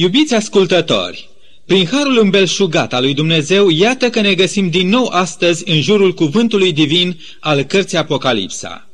Iubiți 0.00 0.34
ascultători, 0.34 1.28
prin 1.66 1.86
harul 1.86 2.18
îmbelșugat 2.18 2.92
al 2.92 3.02
lui 3.02 3.14
Dumnezeu, 3.14 3.68
iată 3.68 4.10
că 4.10 4.20
ne 4.20 4.34
găsim 4.34 4.70
din 4.70 4.88
nou 4.88 5.06
astăzi 5.06 5.70
în 5.70 5.80
jurul 5.80 6.14
cuvântului 6.14 6.72
divin 6.72 7.20
al 7.40 7.62
cărții 7.62 7.98
Apocalipsa. 7.98 8.88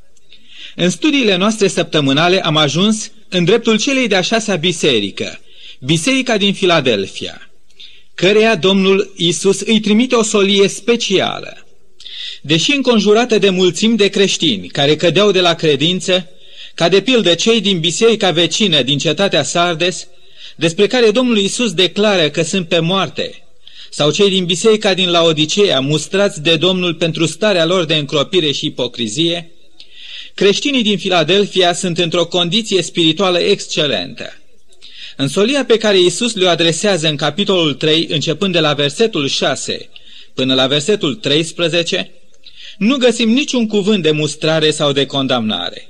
În 0.75 0.91
studiile 0.91 1.37
noastre 1.37 1.69
săptămânale 1.69 2.45
am 2.45 2.57
ajuns 2.57 3.11
în 3.29 3.45
dreptul 3.45 3.79
celei 3.79 4.09
de-a 4.09 4.21
șasea 4.21 4.57
biserică, 4.57 5.41
biserica 5.81 6.37
din 6.37 6.55
Filadelfia, 6.55 7.51
căreia 8.15 8.55
Domnul 8.55 9.13
Isus 9.17 9.61
îi 9.61 9.81
trimite 9.81 10.15
o 10.15 10.23
solie 10.23 10.69
specială. 10.69 11.67
Deși 12.41 12.75
înconjurată 12.75 13.39
de 13.39 13.51
mulțimi 13.51 13.97
de 13.97 14.09
creștini 14.09 14.69
care 14.69 14.97
cădeau 14.97 15.31
de 15.31 15.41
la 15.41 15.55
credință, 15.55 16.29
ca 16.75 16.89
de 16.89 17.01
pildă 17.01 17.35
cei 17.35 17.61
din 17.61 17.81
biserica 17.81 18.31
vecină 18.31 18.83
din 18.83 18.99
cetatea 18.99 19.43
Sardes, 19.43 20.07
despre 20.57 20.87
care 20.87 21.11
Domnul 21.11 21.39
Isus 21.39 21.73
declară 21.73 22.31
că 22.31 22.43
sunt 22.43 22.69
pe 22.69 22.79
moarte, 22.79 23.47
sau 23.91 24.11
cei 24.11 24.31
din 24.31 24.45
biserica 24.45 24.95
din 24.95 25.11
Laodicea, 25.11 25.81
mustrați 25.81 26.43
de 26.43 26.57
Domnul 26.57 26.95
pentru 26.95 27.27
starea 27.27 27.65
lor 27.65 27.85
de 27.85 27.95
încropire 27.95 28.51
și 28.53 28.67
ipocrizie, 28.67 29.51
creștinii 30.35 30.83
din 30.83 30.99
Filadelfia 30.99 31.75
sunt 31.75 31.99
într-o 31.99 32.27
condiție 32.27 32.83
spirituală 32.83 33.39
excelentă. 33.39 34.41
În 35.17 35.29
solia 35.29 35.65
pe 35.65 35.77
care 35.77 35.99
Isus 35.99 36.35
le 36.35 36.49
adresează 36.49 37.09
în 37.09 37.17
capitolul 37.17 37.75
3, 37.75 38.07
începând 38.11 38.53
de 38.53 38.61
la 38.61 38.73
versetul 38.73 39.29
6 39.29 39.89
până 40.35 40.55
la 40.55 40.67
versetul 40.67 41.15
13, 41.15 42.11
nu 42.79 42.97
găsim 42.97 43.29
niciun 43.29 43.67
cuvânt 43.67 44.03
de 44.03 44.11
mustrare 44.11 44.71
sau 44.71 44.93
de 44.93 45.07
condamnare. 45.07 45.89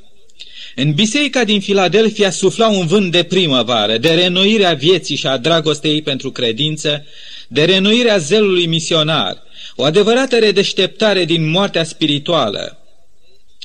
În 0.79 0.93
biserica 0.93 1.45
din 1.45 1.61
Filadelfia 1.61 2.30
sufla 2.30 2.69
un 2.69 2.87
vânt 2.87 3.12
de 3.12 3.23
primăvară, 3.23 3.98
de 3.98 4.09
renoirea 4.09 4.75
vieții 4.75 5.17
și 5.17 5.27
a 5.27 5.37
dragostei 5.37 6.03
pentru 6.03 6.30
credință, 6.30 7.07
de 7.48 7.65
renoirea 7.65 8.19
zelului 8.19 8.67
misionar, 8.67 9.42
o 9.77 9.83
adevărată 9.83 10.39
redeșteptare 10.39 11.25
din 11.25 11.50
moartea 11.50 11.84
spirituală, 11.84 12.78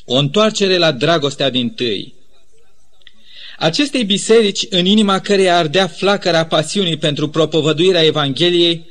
o 0.05 0.15
întoarcere 0.15 0.77
la 0.77 0.91
dragostea 0.91 1.49
din 1.49 1.69
tâi. 1.69 2.13
Acestei 3.57 4.03
biserici, 4.03 4.65
în 4.69 4.85
inima 4.85 5.19
căreia 5.19 5.57
ardea 5.57 5.87
flacăra 5.87 6.45
pasiunii 6.45 6.97
pentru 6.97 7.29
propovăduirea 7.29 8.03
Evangheliei, 8.03 8.89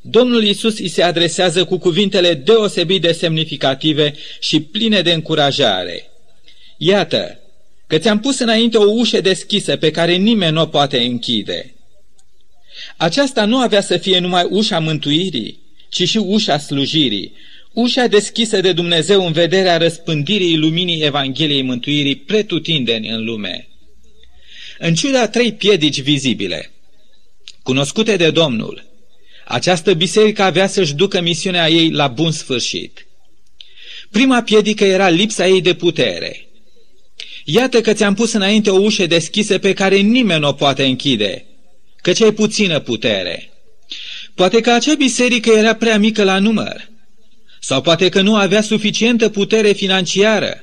Domnul 0.00 0.44
Isus 0.44 0.78
îi 0.78 0.88
se 0.88 1.02
adresează 1.02 1.64
cu 1.64 1.78
cuvintele 1.78 2.34
deosebit 2.34 3.00
de 3.00 3.12
semnificative 3.12 4.14
și 4.40 4.60
pline 4.60 5.00
de 5.00 5.12
încurajare. 5.12 6.10
Iată, 6.76 7.36
că 7.92 7.98
ți-am 7.98 8.20
pus 8.20 8.38
înainte 8.38 8.76
o 8.76 8.90
ușă 8.90 9.20
deschisă 9.20 9.76
pe 9.76 9.90
care 9.90 10.14
nimeni 10.14 10.52
nu 10.52 10.60
o 10.60 10.66
poate 10.66 10.98
închide. 10.98 11.74
Aceasta 12.96 13.44
nu 13.44 13.58
avea 13.58 13.80
să 13.80 13.96
fie 13.96 14.18
numai 14.18 14.46
ușa 14.50 14.78
mântuirii, 14.78 15.58
ci 15.88 16.08
și 16.08 16.16
ușa 16.16 16.58
slujirii, 16.58 17.32
ușa 17.72 18.06
deschisă 18.06 18.60
de 18.60 18.72
Dumnezeu 18.72 19.26
în 19.26 19.32
vederea 19.32 19.76
răspândirii 19.76 20.56
luminii 20.56 21.02
Evangheliei 21.02 21.62
mântuirii 21.62 22.16
pretutindeni 22.16 23.08
în 23.08 23.24
lume. 23.24 23.68
În 24.78 24.94
ciuda 24.94 25.28
trei 25.28 25.52
piedici 25.52 26.00
vizibile, 26.00 26.70
cunoscute 27.62 28.16
de 28.16 28.30
Domnul, 28.30 28.84
această 29.44 29.94
biserică 29.94 30.42
avea 30.42 30.66
să-și 30.66 30.94
ducă 30.94 31.20
misiunea 31.20 31.68
ei 31.68 31.90
la 31.90 32.08
bun 32.08 32.30
sfârșit. 32.30 33.06
Prima 34.10 34.42
piedică 34.42 34.84
era 34.84 35.08
lipsa 35.08 35.46
ei 35.46 35.60
de 35.60 35.74
putere– 35.74 36.46
Iată 37.44 37.80
că 37.80 37.92
ți-am 37.92 38.14
pus 38.14 38.32
înainte 38.32 38.70
o 38.70 38.82
ușă 38.82 39.06
deschisă 39.06 39.58
pe 39.58 39.72
care 39.72 39.96
nimeni 39.96 40.40
nu 40.40 40.48
o 40.48 40.52
poate 40.52 40.84
închide, 40.84 41.44
căci 41.96 42.22
ai 42.22 42.32
puțină 42.32 42.80
putere. 42.80 43.50
Poate 44.34 44.60
că 44.60 44.70
acea 44.70 44.94
biserică 44.94 45.50
era 45.50 45.74
prea 45.74 45.98
mică 45.98 46.24
la 46.24 46.38
număr, 46.38 46.88
sau 47.60 47.80
poate 47.80 48.08
că 48.08 48.20
nu 48.20 48.34
avea 48.34 48.60
suficientă 48.60 49.28
putere 49.28 49.72
financiară, 49.72 50.60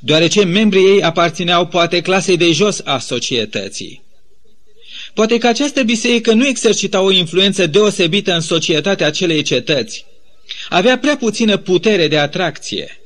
deoarece 0.00 0.44
membrii 0.44 0.84
ei 0.84 1.02
aparțineau 1.02 1.66
poate 1.66 2.00
clasei 2.00 2.36
de 2.36 2.52
jos 2.52 2.80
a 2.84 2.98
societății. 2.98 4.02
Poate 5.14 5.38
că 5.38 5.46
această 5.46 5.82
biserică 5.82 6.32
nu 6.32 6.46
exercita 6.46 7.00
o 7.00 7.10
influență 7.10 7.66
deosebită 7.66 8.34
în 8.34 8.40
societatea 8.40 9.06
acelei 9.06 9.42
cetăți. 9.42 10.04
Avea 10.68 10.98
prea 10.98 11.16
puțină 11.16 11.56
putere 11.56 12.08
de 12.08 12.18
atracție. 12.18 13.00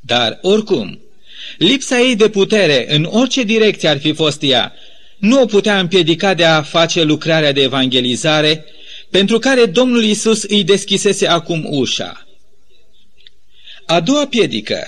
Dar, 0.00 0.38
oricum, 0.42 1.00
Lipsa 1.56 1.98
ei 1.98 2.16
de 2.16 2.28
putere, 2.28 2.94
în 2.94 3.04
orice 3.10 3.42
direcție 3.42 3.88
ar 3.88 3.98
fi 3.98 4.12
fost 4.12 4.42
ea, 4.42 4.74
nu 5.18 5.40
o 5.40 5.46
putea 5.46 5.78
împiedica 5.78 6.34
de 6.34 6.44
a 6.44 6.62
face 6.62 7.02
lucrarea 7.02 7.52
de 7.52 7.62
evangelizare, 7.62 8.64
pentru 9.10 9.38
care 9.38 9.64
Domnul 9.64 10.04
Isus 10.04 10.42
îi 10.42 10.64
deschisese 10.64 11.26
acum 11.26 11.66
ușa. 11.70 12.26
A 13.86 14.00
doua 14.00 14.26
piedică, 14.26 14.86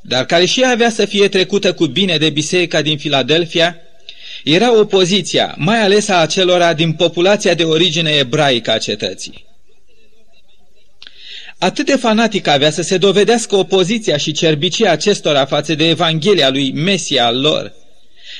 dar 0.00 0.26
care 0.26 0.44
și 0.44 0.60
ea 0.60 0.70
avea 0.70 0.90
să 0.90 1.04
fie 1.04 1.28
trecută 1.28 1.72
cu 1.72 1.86
bine 1.86 2.16
de 2.16 2.30
biserica 2.30 2.82
din 2.82 2.98
Filadelfia, 2.98 3.76
era 4.44 4.78
opoziția, 4.78 5.54
mai 5.58 5.80
ales 5.80 6.08
a 6.08 6.16
acelora 6.16 6.74
din 6.74 6.92
populația 6.92 7.54
de 7.54 7.64
origine 7.64 8.10
ebraică 8.10 8.70
a 8.70 8.78
cetății. 8.78 9.47
Atât 11.58 11.86
de 11.86 11.96
fanatic 11.96 12.46
avea 12.46 12.70
să 12.70 12.82
se 12.82 12.96
dovedească 12.96 13.56
opoziția 13.56 14.16
și 14.16 14.32
cerbicia 14.32 14.90
acestora 14.90 15.44
față 15.44 15.74
de 15.74 15.88
Evanghelia 15.88 16.48
lui 16.50 16.72
Mesia 16.72 17.26
al 17.26 17.40
lor, 17.40 17.72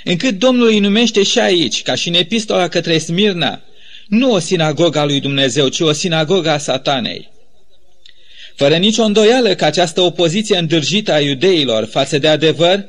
încât 0.04 0.38
Domnul 0.38 0.66
îi 0.66 0.78
numește 0.78 1.22
și 1.22 1.38
aici, 1.38 1.82
ca 1.82 1.94
și 1.94 2.08
în 2.08 2.14
epistola 2.14 2.68
către 2.68 2.98
Smirna, 2.98 3.60
nu 4.06 4.32
o 4.32 4.38
sinagogă 4.38 4.98
a 4.98 5.04
lui 5.04 5.20
Dumnezeu, 5.20 5.68
ci 5.68 5.80
o 5.80 5.92
sinagogă 5.92 6.50
a 6.50 6.58
satanei. 6.58 7.28
Fără 8.54 8.76
nicio 8.76 9.02
îndoială 9.02 9.54
că 9.54 9.64
această 9.64 10.00
opoziție 10.00 10.58
îndârjită 10.58 11.12
a 11.12 11.20
iudeilor 11.20 11.84
față 11.84 12.18
de 12.18 12.28
adevăr 12.28 12.84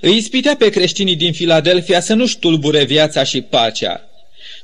îi 0.00 0.16
ispitea 0.16 0.56
pe 0.56 0.68
creștinii 0.68 1.16
din 1.16 1.32
Filadelfia 1.32 2.00
să 2.00 2.14
nu-și 2.14 2.32
ștulbure 2.32 2.84
viața 2.84 3.22
și 3.22 3.40
pacea, 3.40 4.08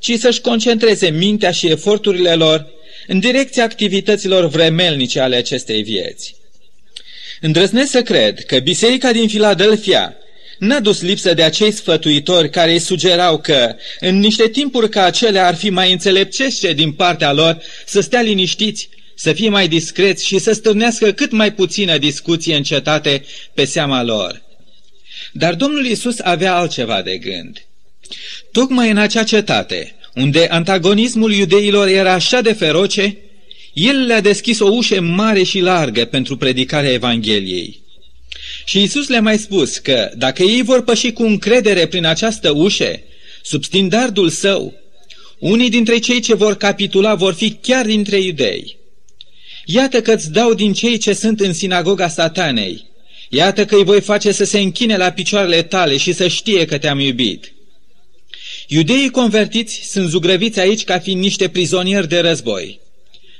ci 0.00 0.12
să-și 0.18 0.40
concentreze 0.40 1.10
mintea 1.10 1.50
și 1.50 1.66
eforturile 1.66 2.34
lor 2.34 2.66
în 3.06 3.20
direcția 3.20 3.64
activităților 3.64 4.46
vremelnice 4.46 5.20
ale 5.20 5.36
acestei 5.36 5.82
vieți. 5.82 6.34
Îndrăznesc 7.40 7.90
să 7.90 8.02
cred 8.02 8.44
că 8.44 8.58
biserica 8.58 9.12
din 9.12 9.28
Filadelfia 9.28 10.16
n-a 10.58 10.80
dus 10.80 11.00
lipsă 11.00 11.34
de 11.34 11.42
acei 11.42 11.70
sfătuitori 11.70 12.50
care 12.50 12.72
îi 12.72 12.78
sugerau 12.78 13.38
că, 13.38 13.74
în 14.00 14.18
niște 14.18 14.48
timpuri 14.48 14.88
ca 14.88 15.04
acelea, 15.04 15.46
ar 15.46 15.54
fi 15.54 15.70
mai 15.70 15.92
înțelepcește 15.92 16.72
din 16.72 16.92
partea 16.92 17.32
lor 17.32 17.62
să 17.86 18.00
stea 18.00 18.20
liniștiți, 18.20 18.88
să 19.14 19.32
fie 19.32 19.48
mai 19.48 19.68
discreți 19.68 20.26
și 20.26 20.38
să 20.38 20.52
stârnească 20.52 21.12
cât 21.12 21.30
mai 21.30 21.52
puțină 21.52 21.98
discuție 21.98 22.56
în 22.56 22.62
cetate 22.62 23.24
pe 23.54 23.64
seama 23.64 24.02
lor. 24.02 24.42
Dar 25.32 25.54
Domnul 25.54 25.86
Isus 25.86 26.18
avea 26.18 26.54
altceva 26.54 27.02
de 27.02 27.16
gând. 27.16 27.66
Tocmai 28.52 28.90
în 28.90 28.96
acea 28.96 29.24
cetate, 29.24 29.94
unde 30.14 30.46
antagonismul 30.50 31.32
iudeilor 31.32 31.88
era 31.88 32.12
așa 32.12 32.40
de 32.40 32.52
feroce, 32.52 33.16
el 33.72 34.06
le-a 34.06 34.20
deschis 34.20 34.58
o 34.58 34.66
ușă 34.66 35.00
mare 35.00 35.42
și 35.42 35.60
largă 35.60 36.04
pentru 36.04 36.36
predicarea 36.36 36.92
Evangheliei. 36.92 37.80
Și 38.64 38.82
Isus 38.82 39.08
le-a 39.08 39.20
mai 39.20 39.38
spus 39.38 39.78
că 39.78 40.10
dacă 40.16 40.42
ei 40.42 40.62
vor 40.62 40.82
păși 40.82 41.12
cu 41.12 41.22
încredere 41.22 41.86
prin 41.86 42.04
această 42.04 42.50
ușă, 42.50 43.00
sub 43.42 43.64
standardul 43.64 44.28
său, 44.28 44.74
unii 45.38 45.70
dintre 45.70 45.98
cei 45.98 46.20
ce 46.20 46.34
vor 46.34 46.56
capitula 46.56 47.14
vor 47.14 47.34
fi 47.34 47.50
chiar 47.50 47.86
dintre 47.86 48.20
iudei. 48.20 48.76
Iată 49.64 50.00
că 50.00 50.12
îți 50.12 50.32
dau 50.32 50.54
din 50.54 50.72
cei 50.72 50.98
ce 50.98 51.12
sunt 51.12 51.40
în 51.40 51.52
sinagoga 51.52 52.08
satanei. 52.08 52.84
Iată 53.28 53.64
că 53.64 53.76
îi 53.76 53.84
voi 53.84 54.00
face 54.00 54.32
să 54.32 54.44
se 54.44 54.58
închine 54.58 54.96
la 54.96 55.10
picioarele 55.10 55.62
tale 55.62 55.96
și 55.96 56.12
să 56.12 56.28
știe 56.28 56.64
că 56.64 56.78
te-am 56.78 56.98
iubit. 56.98 57.51
Iudeii 58.66 59.10
convertiți 59.10 59.80
sunt 59.84 60.08
zugrăviți 60.08 60.60
aici 60.60 60.84
ca 60.84 60.98
fiind 60.98 61.20
niște 61.20 61.48
prizonieri 61.48 62.08
de 62.08 62.18
război. 62.18 62.80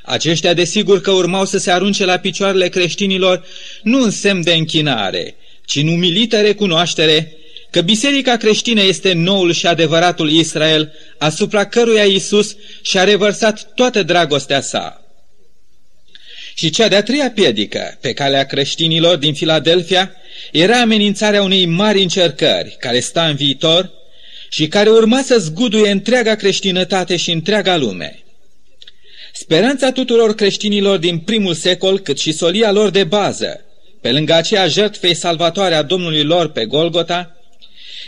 Aceștia 0.03 0.55
desigur 0.55 1.01
că 1.01 1.11
urmau 1.11 1.45
să 1.45 1.59
se 1.59 1.71
arunce 1.71 2.05
la 2.05 2.17
picioarele 2.17 2.69
creștinilor 2.69 3.45
nu 3.83 4.03
în 4.03 4.11
semn 4.11 4.43
de 4.43 4.53
închinare, 4.53 5.35
ci 5.65 5.77
în 5.77 5.89
umilită 5.89 6.41
recunoaștere 6.41 7.37
că 7.71 7.81
biserica 7.81 8.37
creștină 8.37 8.83
este 8.83 9.13
noul 9.13 9.53
și 9.53 9.67
adevăratul 9.67 10.31
Israel, 10.31 10.93
asupra 11.19 11.67
căruia 11.67 12.05
Iisus 12.05 12.57
și-a 12.83 13.05
revărsat 13.05 13.75
toată 13.75 14.03
dragostea 14.03 14.61
sa. 14.61 15.03
Și 16.55 16.71
cea 16.71 16.89
de-a 16.89 17.03
treia 17.03 17.31
piedică 17.31 17.99
pe 18.01 18.13
calea 18.13 18.47
creștinilor 18.47 19.17
din 19.17 19.35
Filadelfia 19.35 20.13
era 20.53 20.81
amenințarea 20.81 21.43
unei 21.43 21.67
mari 21.67 22.03
încercări 22.03 22.77
care 22.79 23.01
sta 23.01 23.27
în 23.27 23.35
viitor 23.35 23.91
și 24.53 24.69
care 24.69 24.91
urma 24.91 25.23
să 25.23 25.39
zguduie 25.39 25.91
întreaga 25.91 26.35
creștinătate 26.35 27.17
și 27.17 27.31
întreaga 27.31 27.77
lume. 27.77 28.23
Speranța 29.33 29.93
tuturor 29.93 30.35
creștinilor 30.35 30.99
din 30.99 31.19
primul 31.19 31.55
secol, 31.55 31.99
cât 31.99 32.19
și 32.19 32.33
solia 32.33 32.73
lor 32.73 32.91
de 32.91 33.05
bază, 33.05 33.65
pe 34.01 34.13
lângă 34.13 34.33
aceea 34.33 34.67
jertfei 34.67 35.15
salvatoare 35.15 35.75
a 35.75 35.83
Domnului 35.83 36.23
lor 36.23 36.51
pe 36.51 36.65
Golgota, 36.65 37.37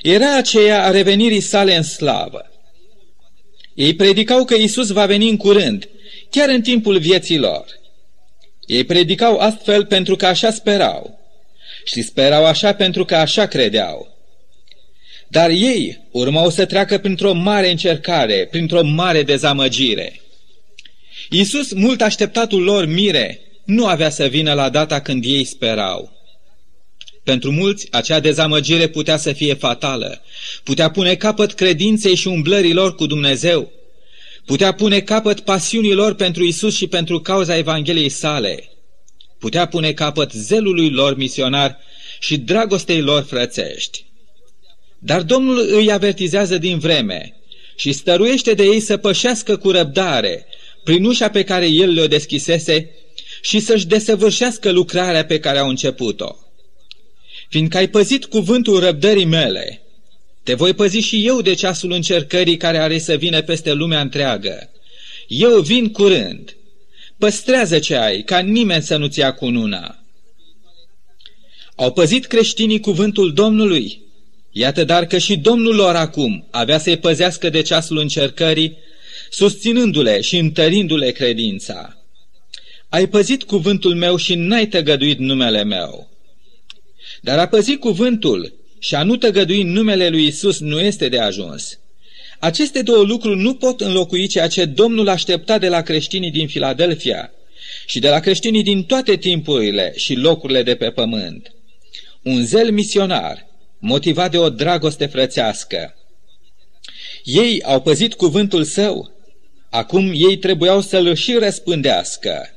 era 0.03 0.37
aceea 0.37 0.85
a 0.85 0.91
revenirii 0.91 1.41
sale 1.41 1.77
în 1.77 1.83
slavă. 1.83 2.51
Ei 3.75 3.95
predicau 3.95 4.45
că 4.45 4.55
Isus 4.55 4.91
va 4.91 5.07
veni 5.07 5.29
în 5.29 5.37
curând, 5.37 5.89
chiar 6.31 6.49
în 6.49 6.63
timpul 6.63 6.99
vieții 6.99 7.39
lor. 7.39 7.65
Ei 8.67 8.85
predicau 8.85 9.37
astfel 9.37 9.85
pentru 9.85 10.17
că 10.17 10.27
așa 10.27 10.51
sperau 10.51 11.19
și 11.85 12.03
sperau 12.03 12.45
așa 12.45 12.75
pentru 12.75 13.05
că 13.05 13.17
așa 13.17 13.47
credeau. 13.47 14.14
Dar 15.35 15.51
ei 15.51 16.01
urmau 16.11 16.51
să 16.51 16.65
treacă 16.65 16.99
printr-o 16.99 17.33
mare 17.33 17.71
încercare, 17.71 18.49
printr-o 18.51 18.83
mare 18.83 19.23
dezamăgire. 19.23 20.21
Iisus, 21.31 21.73
mult 21.73 22.01
așteptatul 22.01 22.63
lor 22.63 22.87
mire, 22.87 23.41
nu 23.65 23.87
avea 23.87 24.11
să 24.11 24.27
vină 24.27 24.53
la 24.53 24.69
data 24.69 25.01
când 25.01 25.25
ei 25.25 25.45
sperau. 25.45 26.13
Pentru 27.25 27.53
mulți, 27.53 27.89
acea 27.91 28.21
dezamăgire 28.21 28.87
putea 28.87 29.17
să 29.17 29.33
fie 29.33 29.55
fatală, 29.55 30.23
putea 30.65 30.91
pune 30.91 31.15
capăt 31.15 31.53
credinței 31.53 32.15
și 32.15 32.29
umblărilor 32.29 32.95
cu 32.95 33.07
Dumnezeu, 33.07 33.73
putea 34.45 34.73
pune 34.73 35.01
capăt 35.01 35.41
pasiunilor 35.41 36.15
pentru 36.15 36.45
Isus 36.45 36.77
și 36.77 36.87
pentru 36.87 37.21
cauza 37.21 37.57
Evangheliei 37.57 38.09
sale, 38.09 38.71
putea 39.39 39.67
pune 39.67 39.93
capăt 39.93 40.33
zelului 40.33 40.91
lor 40.91 41.17
misionar 41.17 41.79
și 42.21 42.37
dragostei 42.39 43.01
lor 43.01 43.23
frățești. 43.23 44.04
Dar 45.05 45.23
Domnul 45.23 45.69
îi 45.73 45.93
avertizează 45.93 46.59
din 46.59 46.79
vreme 46.79 47.37
și 47.77 47.93
stăruiește 47.93 48.55
de 48.55 48.63
ei 48.63 48.81
să 48.81 48.97
pășească 48.97 49.57
cu 49.57 49.71
răbdare 49.71 50.47
prin 50.85 51.05
ușa 51.05 51.29
pe 51.29 51.45
care 51.45 51.67
El 51.67 51.93
le-o 51.93 52.07
deschisese 52.07 52.91
și 53.43 53.61
să-și 53.61 53.87
desăvârșească 53.87 54.71
lucrarea 54.71 55.25
pe 55.25 55.39
care 55.39 55.59
au 55.59 55.69
început-o. 55.69 56.37
Fiindcă 57.49 57.77
ai 57.77 57.89
păzit 57.89 58.25
cuvântul 58.25 58.81
răbdării 58.81 59.25
mele, 59.25 59.83
te 60.43 60.55
voi 60.55 60.75
păzi 60.75 60.99
și 60.99 61.27
eu 61.27 61.41
de 61.41 61.55
ceasul 61.55 61.93
încercării 61.93 62.57
care 62.57 62.79
are 62.79 62.99
să 62.99 63.15
vină 63.15 63.43
peste 63.43 63.73
lumea 63.73 64.01
întreagă. 64.01 64.71
Eu 65.29 65.61
vin 65.61 65.93
curând. 65.93 66.57
Păstrează 67.19 67.79
ce 67.79 67.97
ai, 67.97 68.23
ca 68.23 68.39
nimeni 68.39 68.83
să 68.83 68.97
nu-ți 68.97 69.19
ia 69.19 69.35
cununa. 69.35 69.99
Au 71.77 71.93
păzit 71.93 72.27
creștinii 72.27 72.81
cuvântul 72.81 73.33
Domnului? 73.33 74.04
Iată 74.57 74.85
dar 74.85 75.07
că 75.07 75.19
și 75.19 75.37
Domnul 75.37 75.75
lor 75.75 75.95
acum 75.95 76.47
avea 76.51 76.79
să-i 76.79 76.97
păzească 76.97 77.51
de 77.51 77.63
ceasul 77.63 77.99
încercării, 77.99 78.77
susținându-le 79.31 80.21
și 80.21 80.37
întărindu-le 80.37 81.11
credința. 81.11 81.97
Ai 82.89 83.09
păzit 83.09 83.43
cuvântul 83.43 83.95
meu 83.95 84.17
și 84.17 84.35
n-ai 84.35 84.67
tăgăduit 84.67 85.19
numele 85.19 85.65
meu. 85.65 86.11
Dar 87.21 87.39
a 87.39 87.47
păzi 87.47 87.77
cuvântul 87.77 88.55
și 88.79 88.95
a 88.95 89.03
nu 89.03 89.17
tăgădui 89.17 89.63
numele 89.63 90.09
lui 90.09 90.27
Isus 90.27 90.59
nu 90.61 90.81
este 90.81 91.09
de 91.09 91.19
ajuns. 91.19 91.79
Aceste 92.39 92.83
două 92.83 93.05
lucruri 93.05 93.41
nu 93.41 93.55
pot 93.55 93.81
înlocui 93.81 94.27
ceea 94.27 94.49
ce 94.49 94.65
Domnul 94.65 95.09
aștepta 95.09 95.59
de 95.59 95.69
la 95.69 95.83
creștinii 95.83 96.31
din 96.31 96.49
Filadelfia 96.49 97.31
și 97.87 97.99
de 97.99 98.09
la 98.09 98.21
creștinii 98.21 98.63
din 98.63 98.85
toate 98.85 99.17
timpurile 99.17 99.93
și 99.97 100.15
locurile 100.15 100.63
de 100.63 100.75
pe 100.75 100.91
pământ. 100.91 101.55
Un 102.23 102.45
zel 102.45 102.71
misionar, 102.71 103.53
motivat 103.85 104.31
de 104.31 104.39
o 104.39 104.49
dragoste 104.49 105.07
frățească. 105.07 105.95
Ei 107.25 107.63
au 107.63 107.81
păzit 107.81 108.15
cuvântul 108.15 108.65
său, 108.65 109.13
acum 109.71 110.13
ei 110.15 110.37
trebuiau 110.37 110.81
să-l 110.81 111.15
și 111.15 111.33
răspândească. 111.33 112.49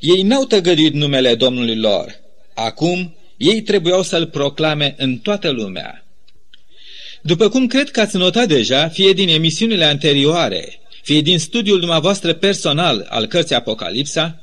Ei 0.00 0.22
n-au 0.22 0.44
tăgăduit 0.44 0.92
numele 0.92 1.34
Domnului 1.34 1.76
lor, 1.76 2.20
acum 2.54 3.16
ei 3.36 3.62
trebuiau 3.62 4.02
să-l 4.02 4.26
proclame 4.26 4.94
în 4.98 5.18
toată 5.18 5.50
lumea. 5.50 6.04
După 7.22 7.48
cum 7.48 7.66
cred 7.66 7.90
că 7.90 8.00
ați 8.00 8.16
notat 8.16 8.48
deja, 8.48 8.88
fie 8.88 9.12
din 9.12 9.28
emisiunile 9.28 9.84
anterioare, 9.84 10.80
fie 11.02 11.20
din 11.20 11.38
studiul 11.38 11.78
dumneavoastră 11.78 12.32
personal 12.32 13.06
al 13.08 13.26
cărții 13.26 13.54
Apocalipsa, 13.54 14.42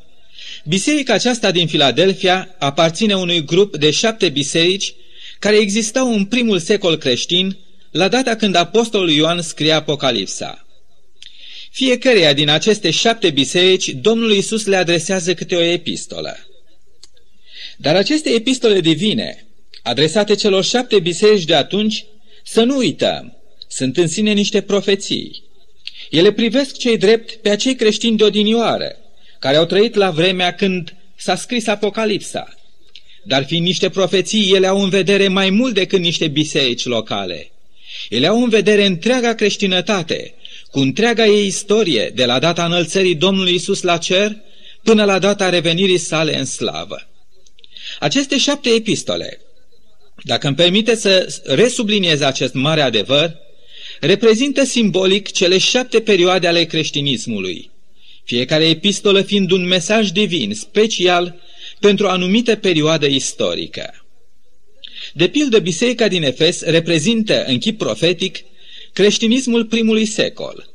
biserica 0.65 1.13
aceasta 1.13 1.51
din 1.51 1.67
Filadelfia 1.67 2.55
aparține 2.59 3.15
unui 3.15 3.45
grup 3.45 3.77
de 3.77 3.91
șapte 3.91 4.29
biserici 4.29 4.93
care 5.41 5.57
existau 5.57 6.13
în 6.13 6.25
primul 6.25 6.59
secol 6.59 6.97
creștin, 6.97 7.57
la 7.91 8.07
data 8.07 8.35
când 8.35 8.55
apostolul 8.55 9.11
Ioan 9.11 9.41
scria 9.41 9.75
Apocalipsa. 9.75 10.65
Fiecăreia 11.71 12.33
din 12.33 12.49
aceste 12.49 12.89
șapte 12.89 13.29
biserici, 13.29 13.89
Domnul 13.89 14.31
Iisus 14.31 14.65
le 14.65 14.75
adresează 14.75 15.33
câte 15.33 15.55
o 15.55 15.61
epistolă. 15.61 16.37
Dar 17.77 17.95
aceste 17.95 18.29
epistole 18.29 18.79
divine, 18.79 19.45
adresate 19.83 20.35
celor 20.35 20.63
șapte 20.63 20.99
biserici 20.99 21.45
de 21.45 21.55
atunci, 21.55 22.05
să 22.43 22.63
nu 22.63 22.77
uităm, 22.77 23.37
sunt 23.67 23.97
în 23.97 24.07
sine 24.07 24.31
niște 24.31 24.61
profeții. 24.61 25.43
Ele 26.09 26.31
privesc 26.31 26.77
cei 26.77 26.97
drept 26.97 27.31
pe 27.31 27.49
acei 27.49 27.75
creștini 27.75 28.17
de 28.17 28.23
odinioară, 28.23 28.95
care 29.39 29.55
au 29.55 29.65
trăit 29.65 29.95
la 29.95 30.11
vremea 30.11 30.55
când 30.55 30.95
s-a 31.17 31.35
scris 31.35 31.67
Apocalipsa. 31.67 32.60
Dar 33.23 33.45
fiind 33.45 33.65
niște 33.65 33.89
profeții, 33.89 34.51
ele 34.53 34.67
au 34.67 34.83
în 34.83 34.89
vedere 34.89 35.27
mai 35.27 35.49
mult 35.49 35.73
decât 35.73 35.99
niște 35.99 36.27
biserici 36.27 36.85
locale. 36.85 37.51
Ele 38.09 38.27
au 38.27 38.43
în 38.43 38.49
vedere 38.49 38.85
întreaga 38.85 39.33
creștinătate, 39.33 40.33
cu 40.71 40.79
întreaga 40.79 41.25
ei 41.25 41.45
istorie, 41.45 42.11
de 42.15 42.25
la 42.25 42.39
data 42.39 42.65
înălțării 42.65 43.15
Domnului 43.15 43.53
Isus 43.53 43.81
la 43.81 43.97
cer 43.97 44.37
până 44.83 45.03
la 45.03 45.19
data 45.19 45.49
revenirii 45.49 45.97
sale 45.97 46.37
în 46.37 46.45
slavă. 46.45 47.07
Aceste 47.99 48.37
șapte 48.37 48.69
epistole, 48.69 49.41
dacă 50.23 50.47
îmi 50.47 50.55
permite 50.55 50.95
să 50.95 51.41
resubliniez 51.45 52.21
acest 52.21 52.53
mare 52.53 52.81
adevăr, 52.81 53.35
reprezintă 53.99 54.63
simbolic 54.63 55.31
cele 55.31 55.57
șapte 55.57 55.99
perioade 55.99 56.47
ale 56.47 56.63
creștinismului, 56.63 57.69
fiecare 58.23 58.65
epistolă 58.65 59.21
fiind 59.21 59.51
un 59.51 59.67
mesaj 59.67 60.09
divin 60.09 60.53
special 60.53 61.39
pentru 61.81 62.05
o 62.05 62.09
anumită 62.09 62.55
perioadă 62.55 63.05
istorică. 63.05 64.05
De 65.13 65.27
pildă, 65.27 65.59
biserica 65.59 66.07
din 66.07 66.23
Efes 66.23 66.61
reprezintă, 66.61 67.43
în 67.43 67.57
chip 67.57 67.77
profetic, 67.77 68.37
creștinismul 68.93 69.65
primului 69.65 70.05
secol. 70.05 70.69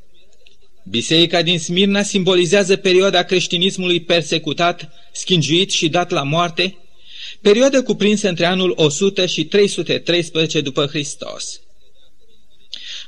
Biserica 0.84 1.42
din 1.42 1.58
Smirna 1.58 2.02
simbolizează 2.02 2.76
perioada 2.76 3.22
creștinismului 3.22 4.00
persecutat, 4.00 4.90
schingiuit 5.12 5.70
și 5.70 5.88
dat 5.88 6.10
la 6.10 6.22
moarte, 6.22 6.76
perioadă 7.40 7.82
cuprinsă 7.82 8.28
între 8.28 8.44
anul 8.46 8.72
100 8.76 9.26
și 9.26 9.44
313 9.44 10.60
după 10.60 10.86
Hristos. 10.86 11.60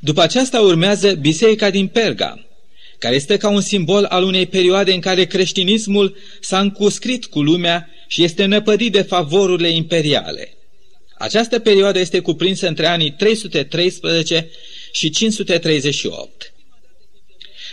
După 0.00 0.22
aceasta 0.22 0.60
urmează 0.60 1.14
Biserica 1.14 1.70
din 1.70 1.86
Perga, 1.86 2.47
care 2.98 3.14
este 3.14 3.36
ca 3.36 3.48
un 3.48 3.60
simbol 3.60 4.04
al 4.04 4.22
unei 4.22 4.46
perioade 4.46 4.92
în 4.92 5.00
care 5.00 5.24
creștinismul 5.24 6.16
s-a 6.40 6.60
încuscrit 6.60 7.26
cu 7.26 7.42
lumea 7.42 7.90
și 8.06 8.22
este 8.22 8.44
năpădit 8.44 8.92
de 8.92 9.02
favorurile 9.02 9.68
imperiale. 9.68 10.52
Această 11.18 11.58
perioadă 11.58 11.98
este 11.98 12.20
cuprinsă 12.20 12.68
între 12.68 12.86
anii 12.86 13.10
313 13.12 14.50
și 14.92 15.10
538. 15.10 16.52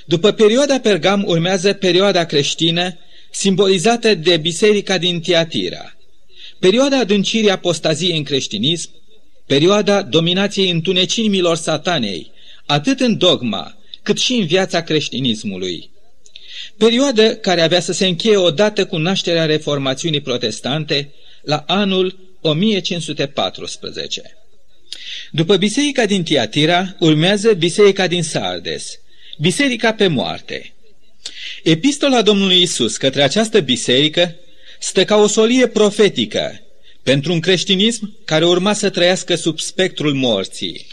După 0.05 0.31
perioada 0.31 0.79
Pergam 0.79 1.23
urmează 1.27 1.73
perioada 1.73 2.25
creștină, 2.25 2.97
simbolizată 3.31 4.15
de 4.15 4.37
biserica 4.37 4.97
din 4.97 5.19
Tiatira, 5.19 5.95
perioada 6.59 6.99
adâncirii 6.99 7.49
apostaziei 7.49 8.17
în 8.17 8.23
creștinism, 8.23 8.89
perioada 9.45 10.01
dominației 10.01 10.69
întunecinimilor 10.69 11.55
satanei, 11.55 12.31
atât 12.65 12.99
în 12.99 13.17
dogma, 13.17 13.77
cât 14.05 14.19
și 14.19 14.33
în 14.33 14.45
viața 14.45 14.81
creștinismului. 14.81 15.89
Perioadă 16.77 17.35
care 17.35 17.61
avea 17.61 17.79
să 17.79 17.91
se 17.91 18.05
încheie 18.05 18.37
odată 18.37 18.85
cu 18.85 18.97
nașterea 18.97 19.45
reformațiunii 19.45 20.21
protestante 20.21 21.13
la 21.41 21.63
anul 21.67 22.19
1514. 22.41 24.37
După 25.31 25.57
biserica 25.57 26.05
din 26.05 26.23
Tiatira, 26.23 26.95
urmează 26.99 27.53
biserica 27.53 28.07
din 28.07 28.23
Sardes, 28.23 28.99
biserica 29.37 29.93
pe 29.93 30.07
moarte. 30.07 30.73
Epistola 31.63 32.21
Domnului 32.21 32.61
Isus 32.61 32.97
către 32.97 33.23
această 33.23 33.59
biserică 33.59 34.35
stă 34.79 35.05
ca 35.05 35.15
o 35.15 35.27
solie 35.27 35.67
profetică 35.67 36.61
pentru 37.03 37.33
un 37.33 37.39
creștinism 37.39 38.17
care 38.25 38.45
urma 38.45 38.73
să 38.73 38.89
trăiască 38.89 39.35
sub 39.35 39.59
spectrul 39.59 40.13
morții. 40.13 40.85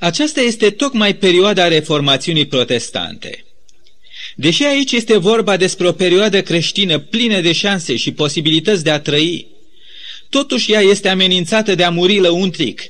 Aceasta 0.00 0.40
este 0.40 0.70
tocmai 0.70 1.14
perioada 1.14 1.68
reformațiunii 1.68 2.46
protestante. 2.46 3.44
Deși 4.36 4.64
aici 4.64 4.92
este 4.92 5.16
vorba 5.16 5.56
despre 5.56 5.88
o 5.88 5.92
perioadă 5.92 6.42
creștină 6.42 6.98
plină 6.98 7.40
de 7.40 7.52
șanse 7.52 7.96
și 7.96 8.12
posibilități 8.12 8.84
de 8.84 8.90
a 8.90 9.00
trăi, 9.00 9.46
totuși 10.28 10.72
ea 10.72 10.80
este 10.80 11.08
amenințată 11.08 11.74
de 11.74 11.84
a 11.84 11.90
muri 11.90 12.18
lăuntric, 12.18 12.82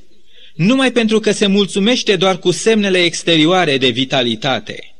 numai 0.54 0.92
pentru 0.92 1.20
că 1.20 1.32
se 1.32 1.46
mulțumește 1.46 2.16
doar 2.16 2.38
cu 2.38 2.50
semnele 2.50 2.99
exterioare 2.99 3.78
de 3.78 3.88
vitalitate– 3.88 4.88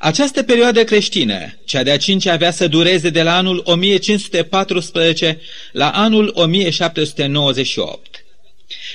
această 0.00 0.42
perioadă 0.42 0.84
creștină, 0.84 1.58
cea 1.64 1.82
de-a 1.82 1.96
cincea, 1.96 2.32
avea 2.32 2.50
să 2.50 2.68
dureze 2.68 3.10
de 3.10 3.22
la 3.22 3.36
anul 3.36 3.62
1514 3.64 5.40
la 5.72 5.90
anul 5.90 6.30
1798. 6.34 8.24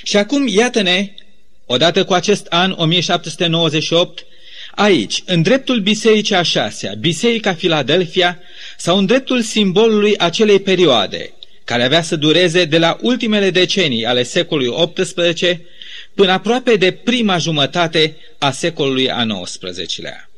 Și 0.02 0.16
acum, 0.16 0.46
iată-ne, 0.48 1.10
Odată 1.66 2.04
cu 2.04 2.12
acest 2.12 2.46
an, 2.46 2.74
1798, 2.76 4.26
aici, 4.74 5.22
în 5.26 5.42
dreptul 5.42 5.80
bisericii 5.80 6.34
a 6.34 6.42
șasea, 6.42 6.94
Biserica 6.94 7.54
Filadelfia, 7.54 8.38
sau 8.76 8.98
în 8.98 9.06
dreptul 9.06 9.42
simbolului 9.42 10.18
acelei 10.18 10.60
perioade, 10.60 11.34
care 11.64 11.84
avea 11.84 12.02
să 12.02 12.16
dureze 12.16 12.64
de 12.64 12.78
la 12.78 12.98
ultimele 13.00 13.50
decenii 13.50 14.06
ale 14.06 14.22
secolului 14.22 14.92
XVIII 14.94 15.66
până 16.14 16.32
aproape 16.32 16.76
de 16.76 16.90
prima 16.90 17.38
jumătate 17.38 18.16
a 18.38 18.50
secolului 18.50 19.10
a 19.10 19.26
XIX-lea. 19.42 20.30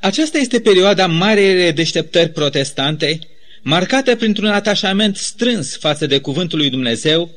Aceasta 0.00 0.38
este 0.38 0.60
perioada 0.60 1.06
marei 1.06 1.72
deșteptări 1.72 2.28
protestante, 2.28 3.18
marcată 3.62 4.16
printr-un 4.16 4.48
atașament 4.48 5.16
strâns 5.16 5.76
față 5.76 6.06
de 6.06 6.18
Cuvântul 6.18 6.58
lui 6.58 6.70
Dumnezeu, 6.70 7.30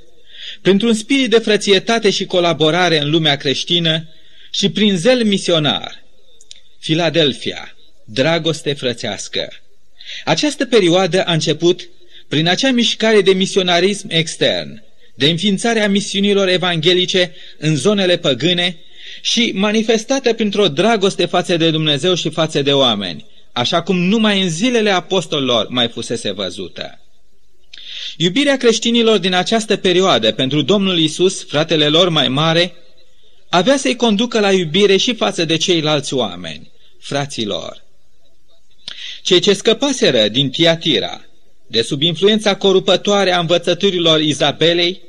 printr-un 0.62 0.94
spirit 0.94 1.30
de 1.30 1.40
frățietate 1.40 2.10
și 2.10 2.26
colaborare 2.26 3.02
în 3.02 3.10
lumea 3.10 3.36
creștină 3.36 4.08
și 4.52 4.70
prin 4.70 4.98
zel 4.98 5.24
misionar. 5.24 6.04
Filadelfia, 6.80 7.76
dragoste 8.06 8.74
frățească. 8.74 9.50
Această 10.26 10.66
perioadă 10.66 11.24
a 11.24 11.34
început 11.34 11.90
prin 12.28 12.48
acea 12.48 12.72
mișcare 12.72 13.22
de 13.22 13.32
misionarism 13.32 14.08
extern, 14.10 14.84
de 15.16 15.30
înființarea 15.30 15.90
misiunilor 15.90 16.48
evanghelice 16.48 17.36
în 17.58 17.76
zonele 17.76 18.18
păgâne 18.18 18.78
și 19.22 19.52
manifestată 19.56 20.34
printr-o 20.34 20.68
dragoste 20.68 21.26
față 21.26 21.58
de 21.58 21.72
Dumnezeu 21.72 22.14
și 22.14 22.30
față 22.30 22.62
de 22.62 22.74
oameni, 22.74 23.26
așa 23.52 23.82
cum 23.82 23.98
numai 23.98 24.42
în 24.42 24.50
zilele 24.50 24.90
apostolilor 24.90 25.68
mai 25.70 25.88
fusese 25.88 26.32
văzută. 26.32 27.00
Iubirea 28.18 28.58
creștinilor 28.58 29.18
din 29.18 29.34
această 29.34 29.78
perioadă 29.78 30.32
pentru 30.32 30.62
Domnul 30.62 31.00
Isus, 31.00 31.44
fratele 31.44 31.88
lor 31.88 32.10
mai 32.10 32.28
mare, 32.28 32.74
avea 33.50 33.78
să-i 33.78 33.96
conducă 33.96 34.40
la 34.40 34.52
iubire 34.52 34.98
și 34.98 35.16
față 35.16 35.46
de 35.46 35.58
ceilalți 35.58 36.14
oameni, 36.14 36.72
fraților. 37.00 37.84
Cei 39.22 39.40
ce 39.40 39.54
scăpaseră 39.54 40.28
din 40.28 40.50
Tiatira, 40.50 41.22
de 41.68 41.82
sub 41.82 42.02
influența 42.02 42.56
corupătoare 42.56 43.32
a 43.32 43.40
învățăturilor 43.40 44.22
Izabelei 44.22 45.02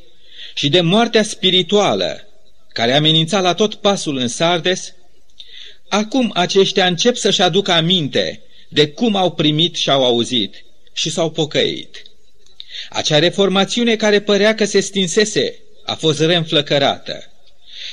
și 0.54 0.68
de 0.68 0.80
moartea 0.80 1.22
spirituală 1.22 2.24
care 2.72 2.92
amenința 2.92 3.40
la 3.40 3.54
tot 3.54 3.74
pasul 3.74 4.16
în 4.16 4.28
Sardes, 4.28 4.94
acum 5.88 6.30
aceștia 6.34 6.86
încep 6.86 7.16
să-și 7.16 7.42
aducă 7.42 7.72
aminte 7.72 8.42
de 8.68 8.88
cum 8.88 9.16
au 9.16 9.32
primit 9.32 9.76
și 9.76 9.90
au 9.90 10.04
auzit 10.04 10.64
și 10.92 11.10
s-au 11.10 11.30
pocăit. 11.30 12.09
Acea 12.88 13.18
reformațiune 13.18 13.96
care 13.96 14.20
părea 14.20 14.54
că 14.54 14.64
se 14.64 14.80
stinsese 14.80 15.58
a 15.84 15.94
fost 15.94 16.20
reînflăcărată. 16.20 17.24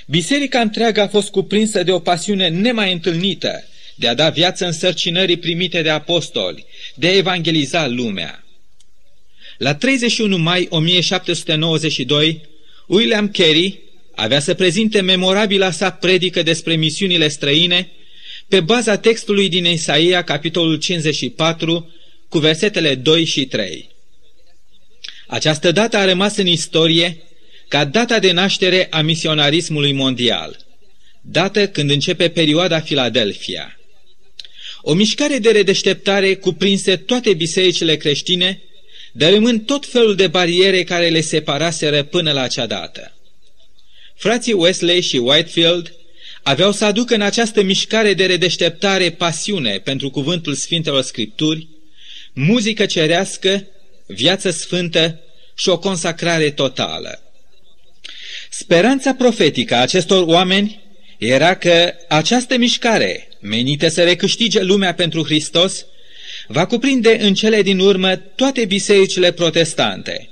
Biserica 0.05 0.59
întreagă 0.59 1.01
a 1.01 1.07
fost 1.07 1.29
cuprinsă 1.29 1.83
de 1.83 1.91
o 1.91 1.99
pasiune 1.99 2.47
nemai 2.47 2.91
întâlnită 2.91 3.63
de 3.95 4.07
a 4.07 4.13
da 4.13 4.29
viață 4.29 4.65
în 4.65 4.71
sărcinării 4.71 5.37
primite 5.37 5.81
de 5.81 5.89
apostoli, 5.89 6.65
de 6.95 7.07
a 7.07 7.15
evangeliza 7.15 7.87
lumea. 7.87 8.43
La 9.57 9.75
31 9.75 10.37
mai 10.37 10.67
1792, 10.69 12.41
William 12.87 13.29
Carey 13.29 13.79
avea 14.15 14.39
să 14.39 14.53
prezinte 14.53 15.01
memorabila 15.01 15.71
sa 15.71 15.91
predică 15.91 16.43
despre 16.43 16.75
misiunile 16.75 17.27
străine 17.27 17.91
pe 18.47 18.59
baza 18.59 18.97
textului 18.97 19.49
din 19.49 19.65
Isaia, 19.65 20.23
capitolul 20.23 20.77
54, 20.77 21.91
cu 22.29 22.37
versetele 22.37 22.95
2 22.95 23.25
și 23.25 23.45
3. 23.45 23.89
Această 25.27 25.71
dată 25.71 25.97
a 25.97 26.05
rămas 26.05 26.37
în 26.37 26.47
istorie 26.47 27.17
ca 27.67 27.85
data 27.85 28.19
de 28.19 28.31
naștere 28.31 28.87
a 28.89 29.01
misionarismului 29.01 29.91
mondial, 29.91 30.57
dată 31.21 31.67
când 31.67 31.89
începe 31.89 32.29
perioada 32.29 32.79
Filadelfia. 32.79 33.79
O 34.81 34.93
mișcare 34.93 35.37
de 35.37 35.51
redeșteptare 35.51 36.35
cuprinse 36.35 36.95
toate 36.95 37.33
bisericile 37.33 37.95
creștine, 37.95 38.61
dărâmând 39.11 39.65
tot 39.65 39.85
felul 39.85 40.15
de 40.15 40.27
bariere 40.27 40.83
care 40.83 41.09
le 41.09 41.21
separaseră 41.21 42.03
până 42.03 42.31
la 42.31 42.41
acea 42.41 42.65
dată. 42.65 43.11
Frații 44.15 44.53
Wesley 44.53 45.01
și 45.01 45.17
Whitefield 45.17 45.93
aveau 46.43 46.71
să 46.71 46.85
aducă 46.85 47.13
în 47.13 47.21
această 47.21 47.63
mișcare 47.63 48.13
de 48.13 48.25
redeșteptare 48.25 49.11
pasiune 49.11 49.79
pentru 49.83 50.09
cuvântul 50.09 50.53
Sfintelor 50.53 51.01
Scripturi, 51.01 51.67
muzică 52.33 52.85
cerească, 52.85 53.67
viață 54.07 54.49
sfântă 54.49 55.19
și 55.55 55.69
o 55.69 55.79
consacrare 55.79 56.49
totală. 56.51 57.21
Speranța 58.49 59.13
profetică 59.13 59.75
a 59.75 59.81
acestor 59.81 60.23
oameni 60.27 60.81
era 61.17 61.55
că 61.55 61.93
această 62.07 62.57
mișcare, 62.57 63.27
menită 63.39 63.87
să 63.87 64.03
recâștige 64.03 64.61
lumea 64.61 64.93
pentru 64.93 65.23
Hristos, 65.23 65.85
va 66.47 66.65
cuprinde 66.65 67.17
în 67.21 67.33
cele 67.33 67.61
din 67.61 67.79
urmă 67.79 68.15
toate 68.15 68.65
bisericile 68.65 69.31
protestante, 69.31 70.29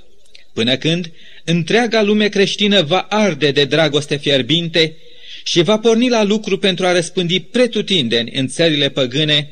până 0.52 0.76
când 0.76 1.10
întreaga 1.44 2.02
lume 2.02 2.28
creștină 2.28 2.82
va 2.82 3.00
arde 3.00 3.50
de 3.50 3.64
dragoste 3.64 4.16
fierbinte 4.16 4.96
și 5.44 5.62
va 5.62 5.78
porni 5.78 6.08
la 6.08 6.22
lucru 6.22 6.58
pentru 6.58 6.86
a 6.86 6.92
răspândi 6.92 7.40
pretutindeni 7.40 8.30
în 8.34 8.48
țările 8.48 8.88
păgâne 8.88 9.50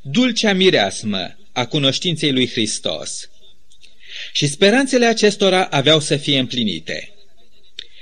dulcea 0.00 0.52
mireasmă 0.52 1.36
a 1.52 1.66
cunoștinței 1.66 2.32
lui 2.32 2.48
Hristos. 2.48 3.28
Și 4.36 4.46
speranțele 4.46 5.06
acestora 5.06 5.64
aveau 5.64 6.00
să 6.00 6.16
fie 6.16 6.38
împlinite. 6.38 7.14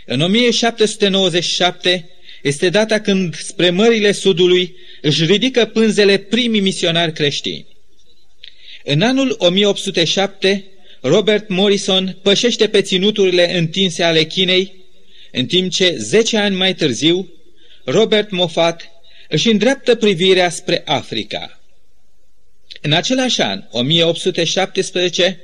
În 0.07 0.21
1797 0.21 2.11
este 2.43 2.69
data 2.69 3.01
când 3.01 3.35
spre 3.35 3.71
mările 3.71 4.13
sudului 4.13 4.77
își 5.01 5.25
ridică 5.25 5.65
pânzele 5.65 6.19
primii 6.19 6.61
misionari 6.61 7.13
creștini. 7.13 7.67
În 8.85 9.03
anul 9.03 9.35
1807, 9.39 10.65
Robert 11.01 11.49
Morrison 11.49 12.19
pășește 12.23 12.69
pe 12.69 12.83
ținuturile 12.83 13.59
întinse 13.59 14.03
ale 14.03 14.25
Chinei, 14.25 14.75
în 15.33 15.47
timp 15.47 15.73
ce, 15.73 15.97
zece 15.99 16.37
ani 16.37 16.57
mai 16.57 16.75
târziu, 16.75 17.33
Robert 17.85 18.31
Moffat 18.31 18.91
își 19.29 19.51
îndreaptă 19.51 19.95
privirea 19.95 20.51
spre 20.51 20.83
Africa. 20.85 21.61
În 22.81 22.93
același 22.93 23.41
an, 23.41 23.65
1817, 23.71 25.41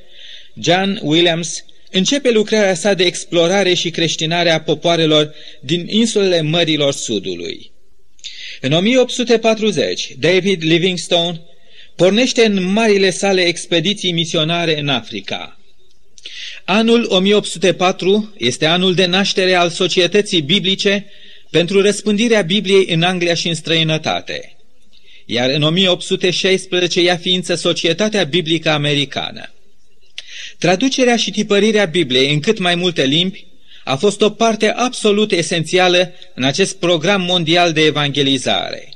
John 0.54 0.99
Williams 1.02 1.64
începe 1.90 2.30
lucrarea 2.30 2.75
sa 2.75 2.95
de 2.95 3.04
explorare 3.04 3.75
și 3.75 3.90
creștinare 3.90 4.50
a 4.50 4.61
popoarelor 4.61 5.35
din 5.61 5.87
insulele 5.88 6.40
Mărilor 6.40 6.92
Sudului. 6.92 7.71
În 8.61 8.73
1840, 8.73 10.14
David 10.19 10.62
Livingstone 10.62 11.40
pornește 11.97 12.45
în 12.45 12.73
marile 12.73 13.11
sale 13.11 13.42
expediții 13.42 14.12
misionare 14.12 14.78
în 14.78 14.88
Africa. 14.88 15.61
Anul 16.64 17.07
1804 17.09 18.35
este 18.38 18.66
anul 18.66 18.95
de 18.95 19.07
naștere 19.07 19.54
al 19.54 19.71
societății 19.71 20.40
biblice 20.40 21.07
pentru 21.50 21.80
răspândirea 21.80 22.42
Bibliei 22.42 22.87
în 22.88 23.02
Anglia 23.02 23.35
și 23.35 23.49
în 23.49 23.54
străinătate, 23.54 24.57
iar 25.26 25.50
în 25.50 25.62
1816 25.62 27.00
ea 27.00 27.16
ființă 27.16 27.54
Societatea 27.54 28.25
Biblică 28.25 28.71
Americană. 28.71 29.52
Traducerea 30.59 31.17
și 31.17 31.31
tipărirea 31.31 31.85
Bibliei 31.85 32.33
în 32.33 32.41
cât 32.41 32.59
mai 32.59 32.75
multe 32.75 33.05
limbi 33.05 33.47
a 33.85 33.97
fost 33.97 34.21
o 34.21 34.31
parte 34.31 34.71
absolut 34.71 35.33
esențială 35.33 36.13
în 36.35 36.43
acest 36.43 36.77
program 36.77 37.23
mondial 37.23 37.73
de 37.73 37.85
evangelizare. 37.85 38.89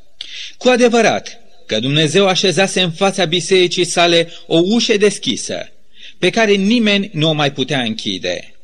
Cu 0.58 0.68
adevărat, 0.68 1.40
că 1.66 1.80
Dumnezeu 1.80 2.26
așezase 2.26 2.80
în 2.80 2.90
fața 2.90 3.24
bisericii 3.24 3.84
sale 3.84 4.32
o 4.46 4.60
ușă 4.64 4.96
deschisă, 4.96 5.72
pe 6.18 6.30
care 6.30 6.52
nimeni 6.52 7.10
nu 7.12 7.28
o 7.28 7.32
mai 7.32 7.52
putea 7.52 7.80
închide. 7.80 8.54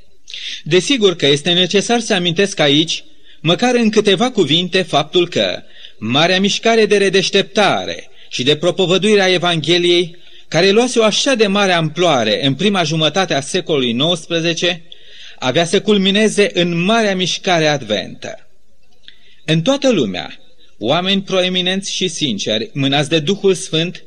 Desigur 0.64 1.16
că 1.16 1.26
este 1.26 1.52
necesar 1.52 2.00
să 2.00 2.14
amintesc 2.14 2.58
aici, 2.58 3.04
măcar 3.40 3.74
în 3.74 3.90
câteva 3.90 4.30
cuvinte, 4.30 4.82
faptul 4.82 5.28
că 5.28 5.62
marea 5.98 6.40
mișcare 6.40 6.86
de 6.86 6.96
redeșteptare 6.96 8.10
și 8.28 8.42
de 8.42 8.56
propovăduire 8.56 9.22
a 9.22 9.32
Evangheliei, 9.32 10.16
care 10.50 10.70
luase 10.70 10.98
o 10.98 11.04
așa 11.04 11.34
de 11.34 11.46
mare 11.46 11.72
amploare 11.72 12.46
în 12.46 12.54
prima 12.54 12.82
jumătate 12.82 13.34
a 13.34 13.40
secolului 13.40 13.96
XIX, 13.96 14.62
avea 15.38 15.64
să 15.64 15.80
culmineze 15.80 16.50
în 16.54 16.84
marea 16.84 17.16
mișcare 17.16 17.66
adventă. 17.66 18.48
În 19.44 19.62
toată 19.62 19.90
lumea, 19.90 20.38
oameni 20.78 21.22
proeminenți 21.22 21.92
și 21.92 22.08
sinceri, 22.08 22.70
mânați 22.72 23.08
de 23.08 23.18
Duhul 23.18 23.54
Sfânt, 23.54 24.04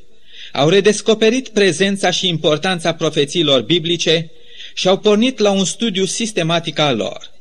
au 0.52 0.70
redescoperit 0.70 1.48
prezența 1.48 2.10
și 2.10 2.28
importanța 2.28 2.94
profețiilor 2.94 3.62
biblice 3.62 4.32
și 4.74 4.88
au 4.88 4.98
pornit 4.98 5.38
la 5.40 5.52
un 5.52 5.66
studiu 5.66 6.06
sistematic 6.06 6.80
al 6.80 6.96
lor. 6.96 7.32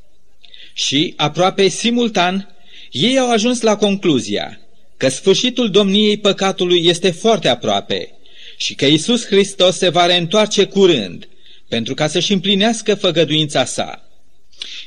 Și, 0.72 1.14
aproape 1.16 1.68
simultan, 1.68 2.54
ei 2.90 3.18
au 3.18 3.30
ajuns 3.30 3.60
la 3.60 3.76
concluzia 3.76 4.60
că 4.96 5.08
sfârșitul 5.08 5.70
domniei 5.70 6.18
păcatului 6.18 6.86
este 6.86 7.10
foarte 7.10 7.48
aproape 7.48 8.12
și 8.62 8.74
că 8.74 8.86
Isus 8.86 9.26
Hristos 9.26 9.76
se 9.76 9.88
va 9.88 10.06
reîntoarce 10.06 10.64
curând 10.64 11.28
pentru 11.68 11.94
ca 11.94 12.06
să-și 12.06 12.32
împlinească 12.32 12.94
făgăduința 12.94 13.64
sa. 13.64 14.08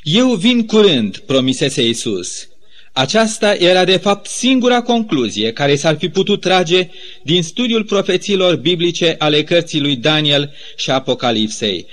Eu 0.02 0.34
vin 0.34 0.66
curând, 0.66 1.18
promisese 1.18 1.82
Isus. 1.82 2.48
Aceasta 2.92 3.54
era 3.54 3.84
de 3.84 3.96
fapt 3.96 4.26
singura 4.26 4.82
concluzie 4.82 5.52
care 5.52 5.76
s-ar 5.76 5.96
fi 5.98 6.08
putut 6.08 6.40
trage 6.40 6.88
din 7.22 7.42
studiul 7.42 7.84
profețiilor 7.84 8.56
biblice 8.56 9.14
ale 9.18 9.42
cărții 9.42 9.80
lui 9.80 9.96
Daniel 9.96 10.54
și 10.76 10.90
Apocalipsei. 10.90 11.86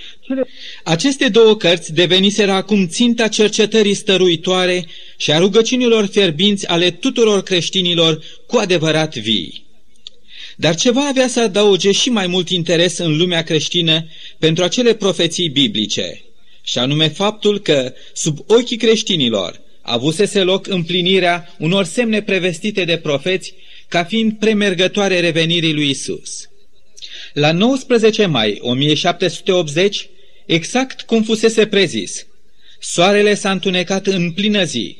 Aceste 0.84 1.30
două 1.30 1.56
cărți 1.56 1.94
deveniseră 1.94 2.52
acum 2.52 2.88
ținta 2.88 3.28
cercetării 3.28 3.94
stăruitoare 3.94 4.86
și 5.18 5.32
a 5.32 5.38
rugăciunilor 5.38 6.06
fierbinți 6.06 6.68
ale 6.68 6.92
tuturor 6.92 7.44
creștinilor 7.44 8.24
cu 8.48 8.58
adevărat 8.58 9.16
vii. 9.16 9.63
Dar 10.56 10.76
ceva 10.76 11.08
avea 11.08 11.28
să 11.28 11.42
adauge 11.42 11.92
și 11.92 12.10
mai 12.10 12.28
mult 12.28 12.50
interes 12.50 12.98
în 12.98 13.18
lumea 13.18 13.44
creștină 13.44 14.06
pentru 14.40 14.64
acele 14.64 14.94
profeții 14.94 15.50
biblice, 15.50 16.22
și 16.62 16.78
anume 16.78 17.08
faptul 17.08 17.60
că, 17.60 17.94
sub 18.14 18.40
ochii 18.48 18.78
creștinilor, 18.78 19.62
avusese 19.82 20.42
loc 20.42 20.68
împlinirea 20.68 21.56
unor 21.58 21.86
semne 21.86 22.22
prevestite 22.22 22.84
de 22.86 22.98
profeți 22.98 23.54
ca 23.88 24.04
fiind 24.04 24.34
premergătoare 24.40 25.20
revenirii 25.20 25.74
lui 25.74 25.90
Isus. 25.90 26.50
La 27.34 27.52
19 27.52 28.26
mai 28.26 28.58
1780, 28.62 30.10
exact 30.46 31.02
cum 31.02 31.24
fusese 31.24 31.68
prezis, 31.68 32.26
soarele 32.80 33.34
s-a 33.34 33.52
întunecat 33.52 34.08
în 34.08 34.32
plină 34.32 34.64
zi, 34.64 34.98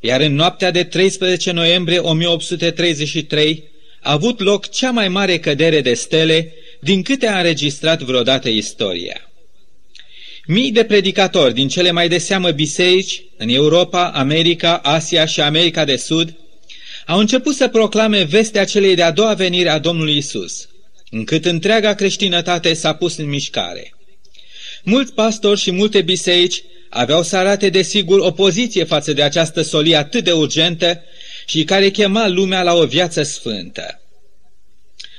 iar 0.00 0.20
în 0.20 0.34
noaptea 0.34 0.70
de 0.70 0.84
13 0.84 1.50
noiembrie 1.50 1.98
1833 1.98 3.64
a 4.08 4.12
avut 4.12 4.40
loc 4.40 4.70
cea 4.70 4.90
mai 4.90 5.08
mare 5.08 5.38
cădere 5.38 5.80
de 5.80 5.94
stele 5.94 6.52
din 6.80 7.02
câte 7.02 7.26
a 7.26 7.36
înregistrat 7.36 8.02
vreodată 8.02 8.48
istoria. 8.48 9.30
Mii 10.46 10.72
de 10.72 10.84
predicatori 10.84 11.54
din 11.54 11.68
cele 11.68 11.90
mai 11.90 12.08
de 12.08 12.18
seamă 12.18 12.50
biserici 12.50 13.22
în 13.36 13.48
Europa, 13.48 14.10
America, 14.10 14.76
Asia 14.76 15.24
și 15.24 15.40
America 15.40 15.84
de 15.84 15.96
Sud 15.96 16.36
au 17.06 17.18
început 17.18 17.54
să 17.54 17.68
proclame 17.68 18.22
vestea 18.22 18.64
celei 18.64 18.94
de-a 18.94 19.10
doua 19.10 19.34
venire 19.34 19.68
a 19.68 19.78
Domnului 19.78 20.16
Isus, 20.16 20.68
încât 21.10 21.44
întreaga 21.44 21.94
creștinătate 21.94 22.74
s-a 22.74 22.94
pus 22.94 23.16
în 23.16 23.28
mișcare. 23.28 23.94
Mulți 24.82 25.12
pastori 25.12 25.60
și 25.60 25.70
multe 25.70 26.02
biserici 26.02 26.62
aveau 26.88 27.22
să 27.22 27.36
arate 27.36 27.68
desigur 27.68 28.18
opoziție 28.18 28.84
față 28.84 29.12
de 29.12 29.22
această 29.22 29.62
solie 29.62 29.96
atât 29.96 30.24
de 30.24 30.32
urgentă 30.32 31.02
și 31.48 31.64
care 31.64 31.90
chema 31.90 32.28
lumea 32.28 32.62
la 32.62 32.74
o 32.74 32.86
viață 32.86 33.22
sfântă. 33.22 34.00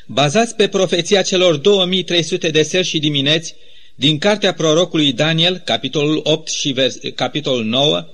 Bazați 0.06 0.56
pe 0.56 0.68
profeția 0.68 1.22
celor 1.22 1.56
2300 1.56 2.50
de 2.50 2.64
seri 2.64 2.88
și 2.88 3.00
dimineți 3.00 3.56
din 3.96 4.18
cartea 4.18 4.54
prorocului 4.54 5.14
Daniel, 5.14 5.58
capitolul 5.58 6.20
8 6.24 6.48
și 6.48 6.72
vers, 6.72 6.98
capitolul 7.16 7.66
9, 7.66 8.08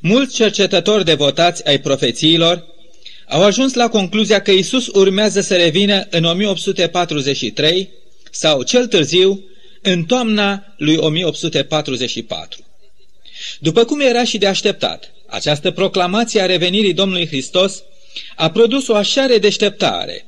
mulți 0.00 0.34
cercetători 0.34 1.04
devotați 1.04 1.68
ai 1.68 1.80
profețiilor 1.80 2.66
au 3.28 3.42
ajuns 3.42 3.74
la 3.74 3.88
concluzia 3.88 4.40
că 4.40 4.50
Isus 4.50 4.86
urmează 4.86 5.40
să 5.40 5.56
revină 5.56 6.06
în 6.10 6.24
1843 6.24 7.90
sau, 8.30 8.62
cel 8.62 8.86
târziu, 8.86 9.44
în 9.82 10.04
toamna 10.04 10.74
lui 10.76 10.96
1844. 10.96 12.64
După 13.58 13.84
cum 13.84 14.00
era 14.00 14.24
și 14.24 14.38
de 14.38 14.46
așteptat, 14.46 15.15
această 15.36 15.70
proclamație 15.70 16.40
a 16.40 16.46
revenirii 16.46 16.92
Domnului 16.92 17.26
Hristos 17.26 17.82
a 18.36 18.50
produs 18.50 18.88
o 18.88 18.94
așa 18.94 19.26
redeșteptare– 19.26 20.24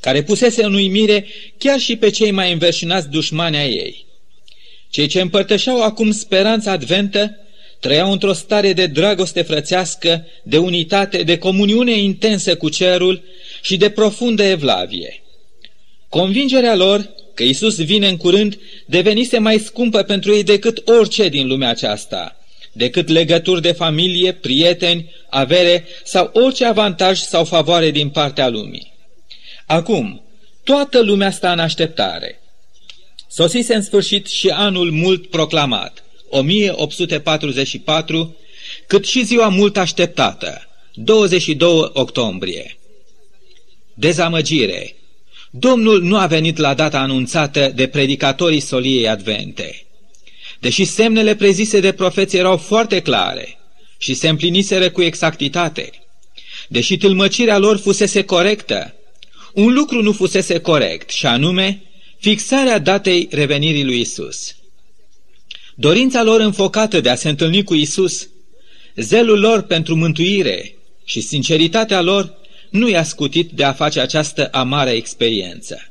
care 0.00 0.22
pusese 0.22 0.64
în 0.64 0.74
uimire 0.74 1.26
chiar 1.58 1.78
și 1.78 1.96
pe 1.96 2.10
cei 2.10 2.30
mai 2.30 2.52
înverșinați 2.52 3.08
dușmani 3.08 3.56
ai 3.56 3.70
ei. 3.70 4.06
Cei 4.90 5.06
ce 5.06 5.20
împărtășeau 5.20 5.82
acum 5.82 6.10
speranța 6.10 6.70
adventă 6.70 7.36
trăiau 7.80 8.12
într-o 8.12 8.32
stare 8.32 8.72
de 8.72 8.86
dragoste 8.86 9.42
frățească, 9.42 10.26
de 10.42 10.58
unitate, 10.58 11.22
de 11.22 11.38
comuniune 11.38 11.98
intensă 11.98 12.56
cu 12.56 12.68
cerul 12.68 13.22
și 13.62 13.76
de 13.76 13.90
profundă 13.90 14.42
evlavie. 14.42 15.22
Convingerea 16.08 16.74
lor 16.74 17.10
că 17.34 17.42
Isus 17.42 17.84
vine 17.84 18.08
în 18.08 18.16
curând 18.16 18.58
devenise 18.86 19.38
mai 19.38 19.58
scumpă 19.58 20.02
pentru 20.02 20.34
ei 20.34 20.42
decât 20.42 20.88
orice 20.88 21.28
din 21.28 21.46
lumea 21.46 21.68
aceasta, 21.68 22.39
decât 22.72 23.08
legături 23.08 23.62
de 23.62 23.72
familie, 23.72 24.32
prieteni, 24.32 25.10
avere 25.30 25.86
sau 26.04 26.30
orice 26.32 26.64
avantaj 26.64 27.18
sau 27.18 27.44
favoare 27.44 27.90
din 27.90 28.08
partea 28.08 28.48
lumii. 28.48 28.92
Acum, 29.66 30.22
toată 30.64 31.02
lumea 31.02 31.30
sta 31.30 31.52
în 31.52 31.58
așteptare. 31.58 32.40
Sosise 33.28 33.74
în 33.74 33.82
sfârșit 33.82 34.26
și 34.26 34.48
anul 34.48 34.90
mult 34.90 35.26
proclamat, 35.26 36.04
1844, 36.28 38.36
cât 38.86 39.06
și 39.06 39.24
ziua 39.24 39.48
mult 39.48 39.76
așteptată, 39.76 40.68
22 40.94 41.90
octombrie. 41.92 42.78
Dezamăgire. 43.94 44.94
Domnul 45.50 46.02
nu 46.02 46.16
a 46.16 46.26
venit 46.26 46.56
la 46.56 46.74
data 46.74 46.98
anunțată 46.98 47.72
de 47.74 47.86
predicatorii 47.86 48.60
soliei 48.60 49.08
advente. 49.08 49.84
Deși 50.60 50.84
semnele 50.84 51.34
prezise 51.34 51.80
de 51.80 51.92
profeți 51.92 52.36
erau 52.36 52.56
foarte 52.56 53.00
clare 53.00 53.58
și 53.98 54.14
se 54.14 54.28
împliniseră 54.28 54.90
cu 54.90 55.02
exactitate, 55.02 55.90
deși 56.68 56.96
tâlmăcirea 56.96 57.58
lor 57.58 57.78
fusese 57.78 58.24
corectă, 58.24 58.94
un 59.52 59.72
lucru 59.72 60.02
nu 60.02 60.12
fusese 60.12 60.58
corect, 60.58 61.10
și 61.10 61.26
anume 61.26 61.82
fixarea 62.18 62.78
datei 62.78 63.28
revenirii 63.30 63.84
lui 63.84 64.00
Isus. 64.00 64.54
Dorința 65.74 66.22
lor 66.22 66.40
înfocată 66.40 67.00
de 67.00 67.08
a 67.08 67.14
se 67.14 67.28
întâlni 67.28 67.64
cu 67.64 67.74
Isus, 67.74 68.28
zelul 68.96 69.38
lor 69.40 69.62
pentru 69.62 69.94
mântuire 69.96 70.74
și 71.04 71.20
sinceritatea 71.20 72.00
lor 72.00 72.34
nu 72.70 72.88
i-a 72.88 73.02
scutit 73.02 73.50
de 73.50 73.64
a 73.64 73.72
face 73.72 74.00
această 74.00 74.48
amară 74.52 74.90
experiență. 74.90 75.89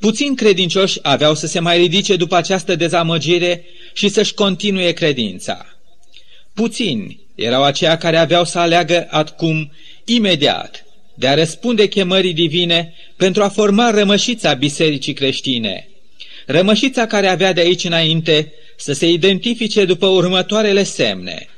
Puțin 0.00 0.34
credincioși 0.34 0.98
aveau 1.02 1.34
să 1.34 1.46
se 1.46 1.58
mai 1.58 1.76
ridice 1.76 2.16
după 2.16 2.36
această 2.36 2.74
dezamăgire 2.74 3.64
și 3.92 4.08
să-și 4.08 4.34
continue 4.34 4.92
credința. 4.92 5.66
Puțini 6.54 7.20
erau 7.34 7.62
aceia 7.62 7.96
care 7.96 8.16
aveau 8.16 8.44
să 8.44 8.58
aleagă 8.58 9.06
acum, 9.10 9.72
imediat, 10.04 10.84
de 11.14 11.26
a 11.26 11.34
răspunde 11.34 11.86
chemării 11.86 12.32
divine 12.32 12.94
pentru 13.16 13.42
a 13.42 13.48
forma 13.48 13.90
rămășița 13.90 14.54
bisericii 14.54 15.12
creștine. 15.12 15.88
Rămășița 16.46 17.06
care 17.06 17.26
avea 17.26 17.52
de 17.52 17.60
aici 17.60 17.84
înainte 17.84 18.52
să 18.76 18.92
se 18.92 19.08
identifice 19.08 19.84
după 19.84 20.06
următoarele 20.06 20.82
semne. 20.82 21.48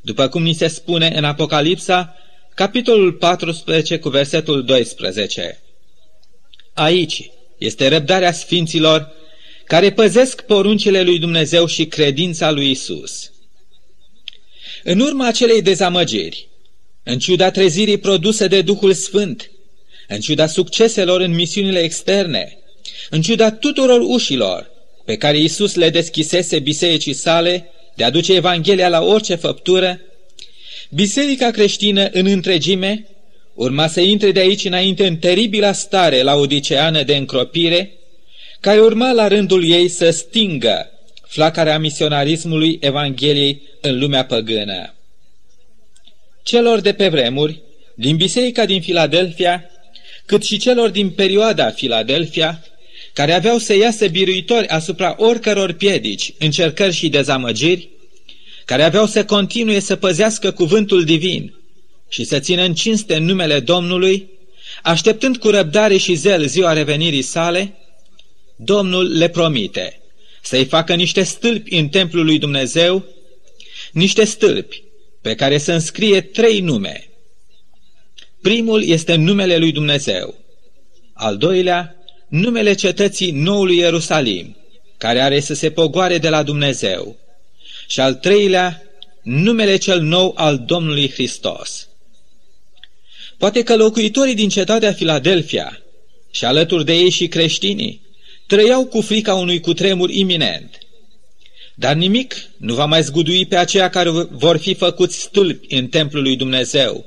După 0.00 0.28
cum 0.28 0.42
ni 0.42 0.52
se 0.52 0.66
spune 0.66 1.12
în 1.14 1.24
Apocalipsa, 1.24 2.16
capitolul 2.54 3.12
14 3.12 3.98
cu 3.98 4.08
versetul 4.08 4.64
12. 4.64 5.60
Aici 6.74 7.30
este 7.62 7.88
răbdarea 7.88 8.32
sfinților 8.32 9.12
care 9.64 9.92
păzesc 9.92 10.40
poruncile 10.40 11.02
lui 11.02 11.18
Dumnezeu 11.18 11.66
și 11.66 11.86
credința 11.86 12.50
lui 12.50 12.70
Isus. 12.70 13.30
În 14.82 15.00
urma 15.00 15.26
acelei 15.26 15.62
dezamăgiri, 15.62 16.48
în 17.02 17.18
ciuda 17.18 17.50
trezirii 17.50 17.98
produse 17.98 18.46
de 18.46 18.62
Duhul 18.62 18.92
Sfânt, 18.92 19.50
în 20.08 20.20
ciuda 20.20 20.46
succeselor 20.46 21.20
în 21.20 21.34
misiunile 21.34 21.78
externe, 21.78 22.58
în 23.10 23.22
ciuda 23.22 23.50
tuturor 23.50 24.00
ușilor 24.00 24.70
pe 25.04 25.16
care 25.16 25.38
Isus 25.38 25.74
le 25.74 25.90
deschisese 25.90 26.58
bisericii 26.58 27.12
sale 27.12 27.70
de 27.94 28.04
a 28.04 28.10
duce 28.10 28.34
Evanghelia 28.34 28.88
la 28.88 29.00
orice 29.00 29.34
făptură, 29.34 30.00
biserica 30.90 31.50
creștină 31.50 32.08
în 32.12 32.26
întregime 32.26 33.06
urma 33.54 33.86
să 33.86 34.00
intre 34.00 34.32
de 34.32 34.40
aici 34.40 34.64
înainte 34.64 35.06
în 35.06 35.16
teribila 35.16 35.72
stare 35.72 36.22
la 36.22 36.34
odiceană 36.34 37.02
de 37.02 37.16
încropire, 37.16 37.92
care 38.60 38.80
urma 38.80 39.12
la 39.12 39.28
rândul 39.28 39.70
ei 39.70 39.88
să 39.88 40.10
stingă 40.10 40.90
flacarea 41.28 41.78
misionarismului 41.78 42.78
Evangheliei 42.80 43.62
în 43.80 43.98
lumea 43.98 44.24
păgână. 44.24 44.94
Celor 46.42 46.80
de 46.80 46.92
pe 46.92 47.08
vremuri, 47.08 47.62
din 47.94 48.16
biserica 48.16 48.64
din 48.64 48.80
Filadelfia, 48.80 49.70
cât 50.26 50.44
și 50.44 50.58
celor 50.58 50.88
din 50.88 51.10
perioada 51.10 51.70
Filadelfia, 51.70 52.64
care 53.12 53.32
aveau 53.32 53.58
să 53.58 53.76
iasă 53.76 54.06
biruitori 54.08 54.66
asupra 54.66 55.14
oricăror 55.18 55.72
piedici, 55.72 56.34
încercări 56.38 56.92
și 56.92 57.08
dezamăgiri, 57.08 57.88
care 58.64 58.82
aveau 58.82 59.06
să 59.06 59.24
continue 59.24 59.78
să 59.78 59.96
păzească 59.96 60.50
cuvântul 60.50 61.04
divin 61.04 61.61
și 62.12 62.24
să 62.24 62.38
țină 62.38 62.62
în 62.62 62.74
cinste 62.74 63.16
în 63.16 63.24
numele 63.24 63.60
Domnului, 63.60 64.30
așteptând 64.82 65.36
cu 65.36 65.48
răbdare 65.48 65.96
și 65.96 66.14
zel 66.14 66.46
ziua 66.46 66.72
revenirii 66.72 67.22
sale, 67.22 67.76
Domnul 68.56 69.16
le 69.16 69.28
promite 69.28 70.00
să-i 70.42 70.64
facă 70.64 70.94
niște 70.94 71.22
stâlpi 71.22 71.74
în 71.74 71.88
templul 71.88 72.24
lui 72.24 72.38
Dumnezeu, 72.38 73.04
niște 73.92 74.24
stâlpi 74.24 74.82
pe 75.20 75.34
care 75.34 75.58
se 75.58 75.72
înscrie 75.72 76.20
trei 76.20 76.60
nume. 76.60 77.08
Primul 78.42 78.84
este 78.84 79.14
numele 79.14 79.56
lui 79.56 79.72
Dumnezeu, 79.72 80.34
al 81.12 81.36
doilea, 81.36 81.96
numele 82.28 82.74
cetății 82.74 83.30
noului 83.30 83.76
Ierusalim, 83.76 84.56
care 84.98 85.20
are 85.20 85.40
să 85.40 85.54
se 85.54 85.70
pogoare 85.70 86.18
de 86.18 86.28
la 86.28 86.42
Dumnezeu, 86.42 87.16
și 87.86 88.00
al 88.00 88.14
treilea, 88.14 88.82
numele 89.22 89.76
cel 89.76 90.00
nou 90.00 90.32
al 90.36 90.58
Domnului 90.58 91.10
Hristos. 91.10 91.86
Poate 93.42 93.62
că 93.62 93.76
locuitorii 93.76 94.34
din 94.34 94.48
cetatea 94.48 94.92
Filadelfia 94.92 95.82
și 96.30 96.44
alături 96.44 96.84
de 96.84 96.92
ei 96.92 97.10
și 97.10 97.28
creștinii 97.28 98.00
trăiau 98.46 98.84
cu 98.84 99.00
frica 99.00 99.34
unui 99.34 99.60
cutremur 99.60 100.10
iminent. 100.10 100.78
Dar 101.74 101.94
nimic 101.94 102.34
nu 102.56 102.74
va 102.74 102.84
mai 102.84 103.02
zgudui 103.02 103.46
pe 103.46 103.56
aceia 103.56 103.90
care 103.90 104.10
vor 104.30 104.56
fi 104.56 104.74
făcuți 104.74 105.20
stâlpi 105.20 105.74
în 105.74 105.86
templul 105.86 106.22
lui 106.22 106.36
Dumnezeu, 106.36 107.04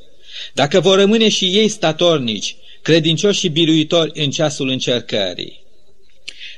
dacă 0.54 0.80
vor 0.80 0.98
rămâne 0.98 1.30
și 1.30 1.46
ei 1.46 1.68
statornici, 1.68 2.56
credincioși 2.82 3.40
și 3.40 3.50
biruitori 3.50 4.12
în 4.24 4.30
ceasul 4.30 4.70
încercării. 4.70 5.60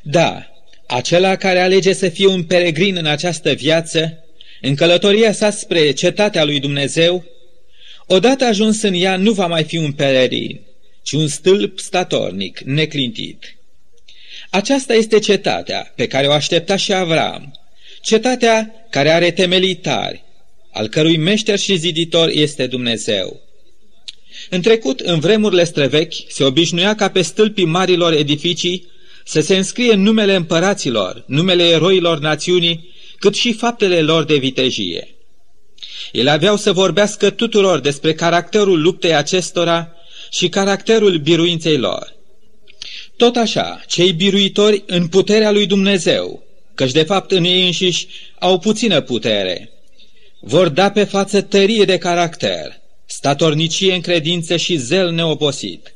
Da, 0.02 0.48
acela 0.88 1.36
care 1.36 1.60
alege 1.60 1.94
să 1.94 2.10
fie 2.10 2.28
un 2.28 2.44
peregrin 2.44 2.96
în 2.96 3.06
această 3.06 3.52
viață, 3.52 4.24
în 4.62 4.76
călătoria 4.76 5.32
sa 5.32 5.50
spre 5.50 5.92
cetatea 5.92 6.44
lui 6.44 6.60
Dumnezeu, 6.60 7.37
odată 8.08 8.46
ajuns 8.46 8.82
în 8.82 8.94
ea 8.94 9.18
nu 9.18 9.32
va 9.32 9.48
mai 9.48 9.64
fi 9.64 9.78
un 9.78 9.92
peregrin, 9.92 10.60
ci 11.02 11.12
un 11.12 11.28
stâlp 11.28 11.80
statornic, 11.80 12.60
neclintit. 12.60 13.58
Aceasta 14.50 14.94
este 14.94 15.20
cetatea 15.20 15.94
pe 15.96 16.08
care 16.08 16.28
o 16.28 16.32
aștepta 16.32 16.76
și 16.76 16.94
Avram, 16.94 17.60
cetatea 18.02 18.88
care 18.90 19.10
are 19.10 19.32
temelii 19.32 19.76
tari, 19.76 20.24
al 20.72 20.88
cărui 20.88 21.18
meșter 21.18 21.60
și 21.60 21.78
ziditor 21.78 22.30
este 22.30 22.68
Dumnezeu. 22.68 23.42
În 24.50 24.62
trecut, 24.62 25.00
în 25.00 25.20
vremurile 25.20 25.64
străvechi, 25.64 26.16
se 26.28 26.44
obișnuia 26.44 26.96
ca 26.96 27.10
pe 27.10 27.22
stâlpii 27.22 27.66
marilor 27.66 28.14
edificii 28.14 28.88
să 29.26 29.42
se 29.42 29.58
înscrie 29.58 29.94
numele 29.94 30.36
împăraților, 30.36 31.24
numele 31.28 31.64
eroilor 31.64 32.20
națiunii, 32.20 32.94
cât 33.20 33.36
și 33.36 33.54
faptele 33.54 34.02
lor 34.02 34.24
de 34.24 34.36
vitejie. 34.36 35.17
Ele 36.12 36.30
aveau 36.30 36.58
să 36.58 36.72
vorbească 36.72 37.30
tuturor 37.30 37.80
despre 37.80 38.14
caracterul 38.14 38.82
luptei 38.82 39.16
acestora 39.16 39.92
și 40.32 40.50
caracterul 40.50 41.18
biruinței 41.18 41.78
lor. 41.78 42.16
Tot 43.18 43.36
așa, 43.36 43.84
cei 43.88 44.12
biruitori 44.12 44.84
în 44.86 45.08
puterea 45.08 45.52
lui 45.52 45.66
Dumnezeu, 45.66 46.44
căci 46.76 46.92
de 46.92 47.04
fapt 47.04 47.32
în 47.32 47.44
ei 47.44 47.66
înșiși 47.66 48.08
au 48.40 48.60
puțină 48.60 49.02
putere, 49.02 49.72
vor 50.40 50.70
da 50.70 50.92
pe 50.92 51.04
față 51.04 51.42
tărie 51.42 51.84
de 51.84 51.98
caracter, 51.98 52.80
statornicie 53.06 53.94
în 53.94 54.02
credință 54.02 54.56
și 54.56 54.78
zel 54.78 55.12
neoposit. 55.12 55.94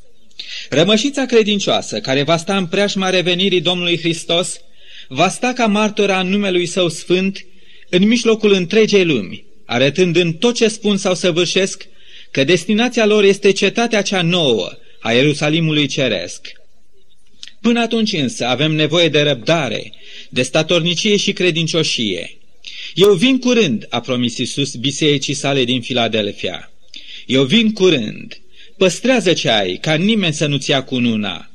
Rămășița 0.70 1.26
credincioasă, 1.26 2.00
care 2.00 2.24
va 2.24 2.38
sta 2.38 2.58
în 2.58 2.66
preajma 2.66 3.10
revenirii 3.10 3.62
Domnului 3.62 4.00
Hristos, 4.00 4.60
va 5.08 5.30
sta 5.30 5.54
ca 5.54 5.66
martora 5.66 6.22
numelui 6.22 6.66
său 6.66 6.90
sfânt 6.90 7.46
în 7.90 8.08
mijlocul 8.08 8.54
întregei 8.54 9.06
lumi, 9.06 9.46
arătând 9.72 10.16
în 10.16 10.34
tot 10.34 10.56
ce 10.56 10.68
spun 10.68 10.98
sau 10.98 11.16
săvârșesc 11.16 11.88
că 12.32 12.44
destinația 12.44 13.06
lor 13.06 13.24
este 13.24 13.52
cetatea 13.52 14.02
cea 14.02 14.22
nouă 14.22 14.72
a 15.00 15.12
Ierusalimului 15.12 15.88
Ceresc. 15.88 16.48
Până 17.62 17.80
atunci 17.80 18.14
însă 18.14 18.46
avem 18.46 18.72
nevoie 18.72 19.10
de 19.10 19.22
răbdare, 19.22 19.94
de 20.30 20.42
statornicie 20.42 21.16
și 21.18 21.34
credincioșie. 21.34 22.38
Eu 22.96 23.14
vin 23.14 23.40
curând, 23.40 23.86
a 23.90 24.00
promis 24.00 24.38
Iisus 24.38 24.76
bisericii 24.76 25.34
sale 25.34 25.64
din 25.64 25.82
Filadelfia. 25.82 26.72
Eu 27.26 27.44
vin 27.44 27.74
curând. 27.74 28.42
Păstrează 28.78 29.34
ce 29.34 29.50
ai, 29.50 29.78
ca 29.78 29.94
nimeni 29.94 30.34
să 30.34 30.46
nu-ți 30.46 30.70
ia 30.70 30.84
cununa. 30.84 31.52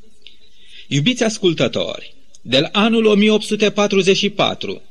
Iubiți 0.86 1.24
ascultători, 1.24 2.14
de 2.42 2.68
anul 2.72 3.04
1844, 3.04 4.82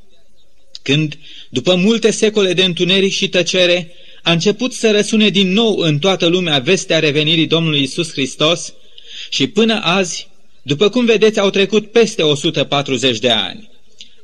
când, 0.86 1.18
după 1.50 1.76
multe 1.76 2.12
secole 2.12 2.54
de 2.54 2.64
întuneric 2.64 3.14
și 3.14 3.30
tăcere, 3.30 3.92
a 4.24 4.32
început 4.32 4.74
să 4.74 4.92
răsune 4.92 5.30
din 5.30 5.52
nou 5.52 5.78
în 5.78 6.00
toată 6.00 6.26
lumea 6.26 6.60
vestea 6.60 7.00
revenirii 7.00 7.48
Domnului 7.48 7.82
Isus 7.82 8.12
Hristos 8.12 8.74
și 9.30 9.48
până 9.48 9.80
azi, 9.84 10.28
după 10.62 10.90
cum 10.90 11.06
vedeți, 11.06 11.40
au 11.40 11.50
trecut 11.50 11.92
peste 11.92 12.22
140 12.22 13.20
de 13.20 13.30
ani. 13.30 13.70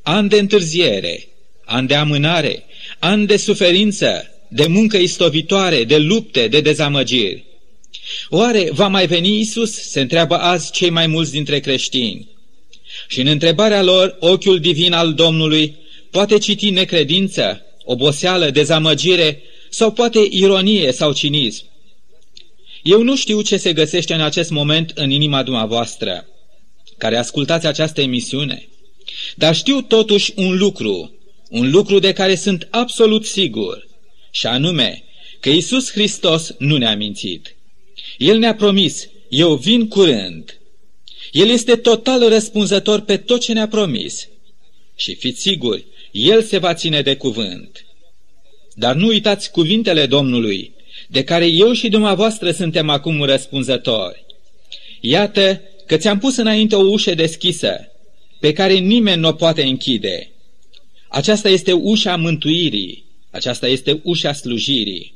An 0.03 0.27
de 0.27 0.39
întârziere, 0.39 1.27
an 1.65 1.85
de 1.85 1.95
amânare, 1.95 2.63
an 2.99 3.25
de 3.25 3.37
suferință, 3.37 4.31
de 4.47 4.67
muncă 4.67 4.97
istovitoare, 4.97 5.83
de 5.83 5.97
lupte, 5.97 6.47
de 6.47 6.61
dezamăgiri. 6.61 7.43
Oare 8.29 8.69
va 8.71 8.87
mai 8.87 9.07
veni 9.07 9.39
Isus? 9.39 9.71
Se 9.71 10.01
întreabă 10.01 10.35
azi 10.35 10.71
cei 10.71 10.89
mai 10.89 11.07
mulți 11.07 11.31
dintre 11.31 11.59
creștini. 11.59 12.27
Și 13.07 13.19
în 13.19 13.27
întrebarea 13.27 13.83
lor, 13.83 14.17
ochiul 14.19 14.59
divin 14.59 14.93
al 14.93 15.13
Domnului 15.13 15.75
poate 16.11 16.37
citi 16.37 16.69
necredință, 16.69 17.65
oboseală, 17.83 18.49
dezamăgire 18.49 19.41
sau 19.69 19.91
poate 19.91 20.27
ironie 20.29 20.91
sau 20.91 21.13
cinism. 21.13 21.65
Eu 22.83 23.01
nu 23.03 23.15
știu 23.15 23.41
ce 23.41 23.57
se 23.57 23.73
găsește 23.73 24.13
în 24.13 24.21
acest 24.21 24.49
moment 24.49 24.91
în 24.95 25.09
inima 25.09 25.43
dumneavoastră, 25.43 26.27
care 26.97 27.17
ascultați 27.17 27.67
această 27.67 28.01
emisiune, 28.01 28.69
dar 29.35 29.55
știu 29.55 29.81
totuși 29.81 30.31
un 30.35 30.57
lucru, 30.57 31.15
un 31.49 31.71
lucru 31.71 31.99
de 31.99 32.13
care 32.13 32.35
sunt 32.35 32.67
absolut 32.71 33.25
sigur, 33.25 33.87
și 34.31 34.47
anume 34.47 35.03
că 35.39 35.49
Isus 35.49 35.91
Hristos 35.91 36.55
nu 36.57 36.77
ne-a 36.77 36.95
mințit. 36.95 37.55
El 38.17 38.37
ne-a 38.37 38.55
promis, 38.55 39.07
eu 39.29 39.55
vin 39.55 39.87
curând. 39.87 40.59
El 41.31 41.49
este 41.49 41.75
total 41.75 42.29
răspunzător 42.29 42.99
pe 42.99 43.17
tot 43.17 43.41
ce 43.41 43.53
ne-a 43.53 43.67
promis. 43.67 44.27
Și 44.95 45.15
fiți 45.15 45.41
siguri, 45.41 45.85
El 46.11 46.43
se 46.43 46.57
va 46.57 46.73
ține 46.73 47.01
de 47.01 47.15
cuvânt. 47.15 47.85
Dar 48.73 48.95
nu 48.95 49.07
uitați 49.07 49.51
cuvintele 49.51 50.05
Domnului, 50.05 50.73
de 51.07 51.23
care 51.23 51.45
eu 51.45 51.73
și 51.73 51.89
dumneavoastră 51.89 52.51
suntem 52.51 52.89
acum 52.89 53.23
răspunzători. 53.23 54.25
Iată 54.99 55.61
că 55.85 55.97
ți-am 55.97 56.19
pus 56.19 56.37
înainte 56.37 56.75
o 56.75 56.89
ușă 56.89 57.13
deschisă, 57.13 57.91
pe 58.39 58.53
care 58.53 58.73
nimeni 58.73 59.19
nu 59.19 59.27
o 59.27 59.33
poate 59.33 59.63
închide. 59.63 60.31
Aceasta 61.07 61.49
este 61.49 61.71
ușa 61.71 62.15
mântuirii, 62.15 63.03
aceasta 63.29 63.67
este 63.67 63.99
ușa 64.03 64.33
slujirii. 64.33 65.13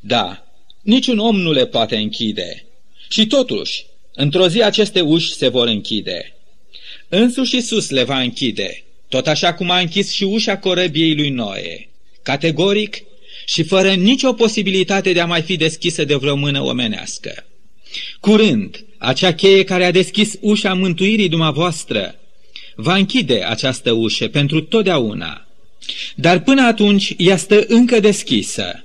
Da, 0.00 0.46
niciun 0.80 1.18
om 1.18 1.36
nu 1.36 1.52
le 1.52 1.66
poate 1.66 1.96
închide. 1.96 2.64
Și 3.08 3.26
totuși, 3.26 3.86
într-o 4.14 4.48
zi 4.48 4.62
aceste 4.62 5.00
uși 5.00 5.32
se 5.32 5.48
vor 5.48 5.66
închide. 5.66 6.34
Însuși 7.08 7.54
Iisus 7.54 7.90
le 7.90 8.04
va 8.04 8.20
închide, 8.20 8.84
tot 9.08 9.26
așa 9.26 9.54
cum 9.54 9.70
a 9.70 9.78
închis 9.78 10.12
și 10.12 10.24
ușa 10.24 10.56
corăbiei 10.56 11.14
lui 11.14 11.30
Noe, 11.30 11.88
categoric 12.22 13.02
și 13.44 13.62
fără 13.62 13.92
nicio 13.92 14.32
posibilitate 14.32 15.12
de 15.12 15.20
a 15.20 15.26
mai 15.26 15.42
fi 15.42 15.56
deschisă 15.56 16.04
de 16.04 16.14
vreo 16.14 16.36
mână 16.36 16.62
omenească. 16.62 17.44
Curând, 18.20 18.84
acea 18.98 19.34
cheie 19.34 19.64
care 19.64 19.84
a 19.84 19.90
deschis 19.90 20.34
ușa 20.40 20.74
mântuirii 20.74 21.28
dumneavoastră 21.28 22.14
va 22.74 22.94
închide 22.94 23.44
această 23.44 23.92
ușă 23.92 24.28
pentru 24.28 24.60
totdeauna. 24.60 25.46
Dar 26.14 26.42
până 26.42 26.62
atunci 26.62 27.14
ea 27.16 27.36
stă 27.36 27.64
încă 27.68 28.00
deschisă. 28.00 28.84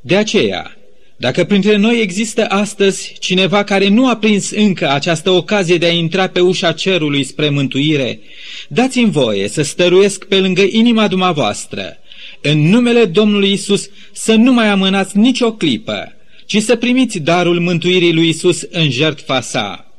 De 0.00 0.16
aceea, 0.16 0.76
dacă 1.16 1.44
printre 1.44 1.76
noi 1.76 2.00
există 2.00 2.46
astăzi 2.48 3.16
cineva 3.18 3.64
care 3.64 3.88
nu 3.88 4.08
a 4.08 4.16
prins 4.16 4.50
încă 4.50 4.90
această 4.90 5.30
ocazie 5.30 5.76
de 5.76 5.86
a 5.86 5.92
intra 5.92 6.26
pe 6.26 6.40
ușa 6.40 6.72
cerului 6.72 7.24
spre 7.24 7.48
mântuire, 7.48 8.20
dați-mi 8.68 9.10
voie 9.10 9.48
să 9.48 9.62
stăruiesc 9.62 10.24
pe 10.24 10.38
lângă 10.38 10.62
inima 10.70 11.08
dumneavoastră, 11.08 11.96
în 12.40 12.68
numele 12.68 13.04
Domnului 13.04 13.52
Isus, 13.52 13.88
să 14.12 14.34
nu 14.34 14.52
mai 14.52 14.68
amânați 14.68 15.18
nicio 15.18 15.52
clipă, 15.52 16.12
ci 16.46 16.62
să 16.62 16.76
primiți 16.76 17.18
darul 17.18 17.60
mântuirii 17.60 18.12
lui 18.12 18.28
Isus 18.28 18.62
în 18.70 18.90
jertfa 18.90 19.40
sa. 19.40 19.92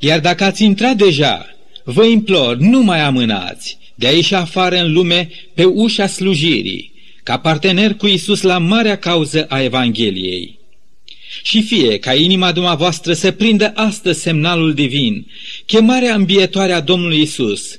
Iar 0.00 0.20
dacă 0.20 0.44
ați 0.44 0.64
intrat 0.64 0.96
deja, 0.96 1.46
vă 1.84 2.04
implor, 2.04 2.56
nu 2.56 2.82
mai 2.82 3.00
amânați, 3.00 3.78
de 3.94 4.06
a 4.06 4.10
ieși 4.10 4.34
afară 4.34 4.76
în 4.76 4.92
lume 4.92 5.30
pe 5.54 5.64
ușa 5.64 6.06
slujirii, 6.06 6.93
ca 7.24 7.38
partener 7.38 7.94
cu 7.94 8.06
Isus 8.06 8.42
la 8.42 8.58
marea 8.58 8.98
cauză 8.98 9.44
a 9.48 9.62
Evangheliei. 9.62 10.58
Și 11.42 11.62
fie 11.62 11.98
ca 11.98 12.14
inima 12.14 12.52
dumneavoastră 12.52 13.12
să 13.12 13.30
prindă 13.30 13.72
astăzi 13.74 14.20
semnalul 14.20 14.74
divin, 14.74 15.26
chemarea 15.66 16.14
îmbietoare 16.14 16.72
a 16.72 16.80
Domnului 16.80 17.20
Isus, 17.20 17.78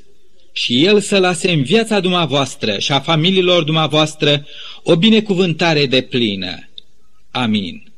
și 0.52 0.86
El 0.86 1.00
să 1.00 1.20
lase 1.20 1.52
în 1.52 1.64
viața 1.64 2.00
dumneavoastră 2.00 2.80
și 2.80 2.92
a 2.92 3.00
familiilor 3.00 3.64
dumneavoastră 3.64 4.46
o 4.84 4.96
binecuvântare 4.96 5.86
de 5.86 6.02
plină. 6.02 6.70
Amin. 7.32 7.94